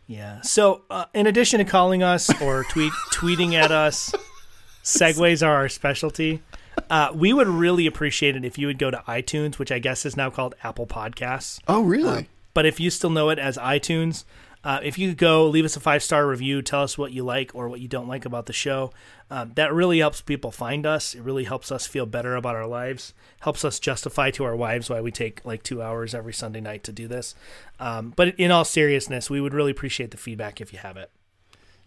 [0.06, 0.40] Yeah.
[0.42, 4.12] So, uh, in addition to calling us or tweet tweeting at us,
[4.84, 6.42] segues are our specialty.
[6.88, 10.04] Uh, we would really appreciate it if you would go to iTunes, which I guess
[10.04, 11.60] is now called Apple Podcasts.
[11.68, 12.28] Oh, really?
[12.54, 14.24] But if you still know it as iTunes,
[14.62, 17.54] uh, if you go leave us a five star review, tell us what you like
[17.54, 18.92] or what you don't like about the show.
[19.30, 21.14] Um, that really helps people find us.
[21.14, 23.14] It really helps us feel better about our lives.
[23.40, 26.84] Helps us justify to our wives why we take like two hours every Sunday night
[26.84, 27.34] to do this.
[27.78, 31.10] Um, but in all seriousness, we would really appreciate the feedback if you have it.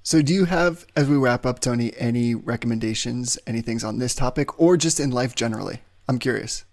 [0.06, 4.14] So, do you have, as we wrap up, Tony, any recommendations, any things on this
[4.14, 5.82] topic, or just in life generally?
[6.10, 6.66] I'm curious.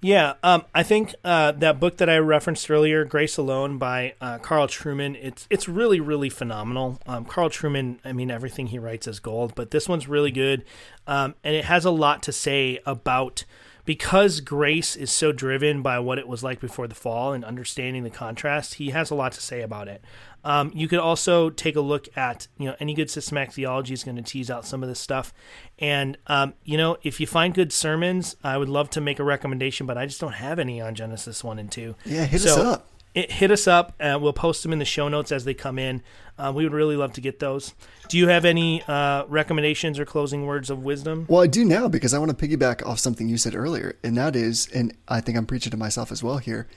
[0.00, 4.38] Yeah, um, I think uh, that book that I referenced earlier, "Grace Alone" by uh,
[4.38, 6.98] Carl Trueman, it's it's really really phenomenal.
[7.06, 10.64] Um, Carl Trueman, I mean, everything he writes is gold, but this one's really good,
[11.06, 13.44] um, and it has a lot to say about
[13.86, 18.02] because Grace is so driven by what it was like before the fall and understanding
[18.02, 18.74] the contrast.
[18.74, 20.02] He has a lot to say about it.
[20.46, 24.04] Um, you could also take a look at, you know, any good systematic theology is
[24.04, 25.34] going to tease out some of this stuff.
[25.80, 29.24] And, um, you know, if you find good sermons, I would love to make a
[29.24, 31.96] recommendation, but I just don't have any on Genesis 1 and 2.
[32.04, 32.88] Yeah, hit us up.
[33.12, 33.94] It, hit us up.
[33.98, 36.00] Uh, we'll post them in the show notes as they come in.
[36.38, 37.74] Uh, we would really love to get those.
[38.08, 41.26] Do you have any uh, recommendations or closing words of wisdom?
[41.28, 44.16] Well, I do now because I want to piggyback off something you said earlier, and
[44.16, 46.68] that is, and I think I'm preaching to myself as well here,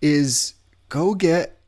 [0.00, 0.54] is
[0.88, 1.60] go get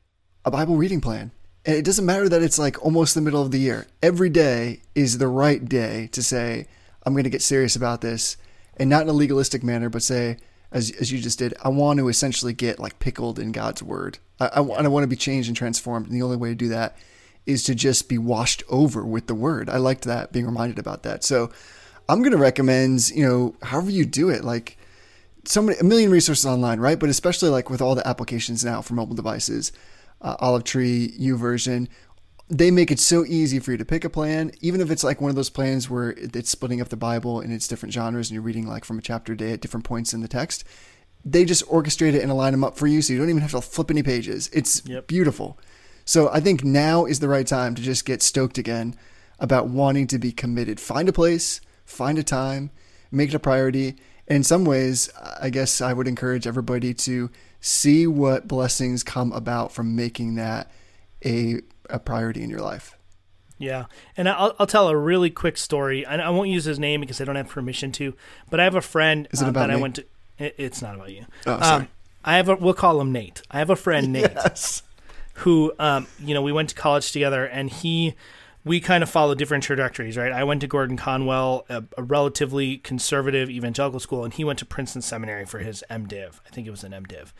[0.44, 1.30] a Bible reading plan.
[1.66, 3.86] And it doesn't matter that it's like almost the middle of the year.
[4.02, 6.66] Every day is the right day to say,
[7.04, 8.36] I'm going to get serious about this,
[8.76, 10.38] and not in a legalistic manner, but say,
[10.72, 14.18] as, as you just did, I want to essentially get like pickled in God's word.
[14.40, 16.06] I, I, want- I want to be changed and transformed.
[16.06, 16.96] And the only way to do that
[17.46, 19.68] is to just be washed over with the word.
[19.70, 21.22] I liked that, being reminded about that.
[21.24, 21.50] So
[22.08, 24.76] I'm going to recommend, you know, however you do it, like
[25.44, 26.98] so many, a million resources online, right?
[26.98, 29.72] But especially like with all the applications now for mobile devices,
[30.24, 31.86] uh, Olive Tree, U YouVersion,
[32.48, 35.20] they make it so easy for you to pick a plan, even if it's like
[35.20, 38.34] one of those plans where it's splitting up the Bible and it's different genres and
[38.34, 40.64] you're reading like from a chapter a day at different points in the text.
[41.24, 43.52] They just orchestrate it and align them up for you so you don't even have
[43.52, 44.50] to flip any pages.
[44.52, 45.06] It's Yep.
[45.06, 45.58] beautiful.
[46.04, 48.94] So I think now is the right time to just get stoked again
[49.38, 50.78] about wanting to be committed.
[50.80, 52.70] Find a place, find a time,
[53.10, 53.96] make it a priority.
[54.26, 55.10] In some ways,
[55.40, 60.70] I guess I would encourage everybody to see what blessings come about from making that
[61.24, 61.60] a,
[61.90, 62.96] a priority in your life.
[63.58, 63.84] Yeah,
[64.16, 66.04] and I'll, I'll tell a really quick story.
[66.04, 68.14] I, I won't use his name because I don't have permission to.
[68.50, 70.04] But I have a friend Is it um, about that I went to.
[70.38, 71.24] It, it's not about you.
[71.46, 71.82] Oh, sorry.
[71.82, 71.88] Um,
[72.24, 72.56] I have a.
[72.56, 73.42] We'll call him Nate.
[73.50, 74.82] I have a friend Nate Yes.
[75.34, 78.14] who, um, you know, we went to college together, and he,
[78.64, 80.32] we kind of followed different trajectories, right?
[80.32, 84.66] I went to Gordon Conwell, a, a relatively conservative evangelical school, and he went to
[84.66, 86.40] Princeton Seminary for his MDiv.
[86.46, 87.32] I think it was an MDiv,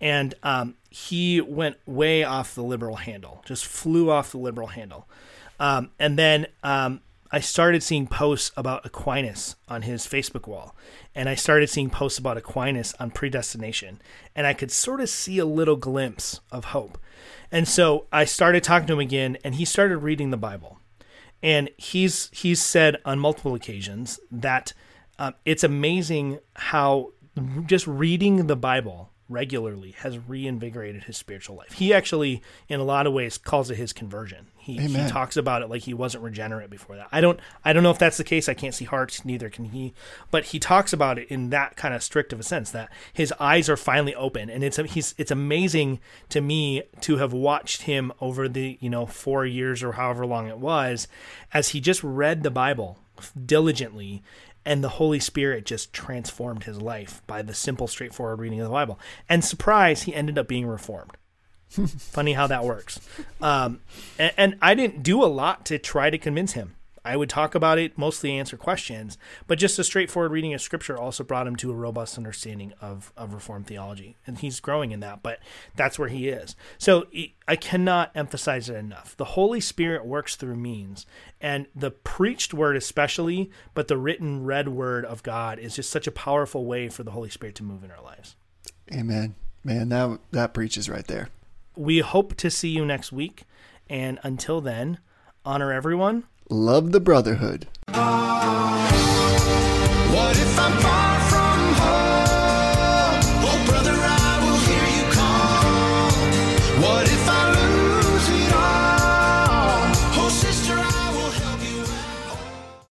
[0.00, 5.08] and um, he went way off the liberal handle, just flew off the liberal handle,
[5.58, 6.46] um, and then.
[6.62, 7.00] Um,
[7.32, 10.74] I started seeing posts about Aquinas on his Facebook wall,
[11.14, 14.02] and I started seeing posts about Aquinas on predestination,
[14.34, 16.98] and I could sort of see a little glimpse of hope.
[17.52, 20.78] And so I started talking to him again, and he started reading the Bible.
[21.42, 24.74] And he's he's said on multiple occasions that
[25.18, 27.12] um, it's amazing how
[27.66, 31.72] just reading the Bible regularly has reinvigorated his spiritual life.
[31.72, 34.48] He actually, in a lot of ways, calls it his conversion.
[34.60, 37.08] He, he talks about it like he wasn't regenerate before that.
[37.10, 38.48] I don't I don't know if that's the case.
[38.48, 39.94] I can't see hearts, neither can he.
[40.30, 43.32] But he talks about it in that kind of strict of a sense that his
[43.40, 45.98] eyes are finally open, and it's he's it's amazing
[46.28, 50.46] to me to have watched him over the you know four years or however long
[50.46, 51.08] it was,
[51.54, 52.98] as he just read the Bible
[53.46, 54.22] diligently
[54.64, 58.72] and the Holy Spirit just transformed his life by the simple, straightforward reading of the
[58.72, 59.00] Bible.
[59.28, 61.16] And surprise, he ended up being reformed.
[61.70, 63.00] Funny how that works.
[63.40, 63.80] Um,
[64.18, 66.76] and, and I didn't do a lot to try to convince him.
[67.04, 69.16] I would talk about it, mostly answer questions,
[69.46, 73.12] but just a straightforward reading of Scripture also brought him to a robust understanding of,
[73.16, 74.16] of Reformed theology.
[74.26, 75.38] And he's growing in that, but
[75.76, 76.56] that's where he is.
[76.76, 77.06] So
[77.48, 79.16] I cannot emphasize it enough.
[79.16, 81.06] The Holy Spirit works through means,
[81.40, 86.06] and the preached word, especially, but the written, read word of God is just such
[86.06, 88.36] a powerful way for the Holy Spirit to move in our lives.
[88.92, 89.36] Amen.
[89.64, 91.28] Man, that that preaches right there.
[91.80, 93.44] We hope to see you next week.
[93.88, 94.98] And until then,
[95.46, 96.24] honor everyone.
[96.50, 97.68] Love the brotherhood.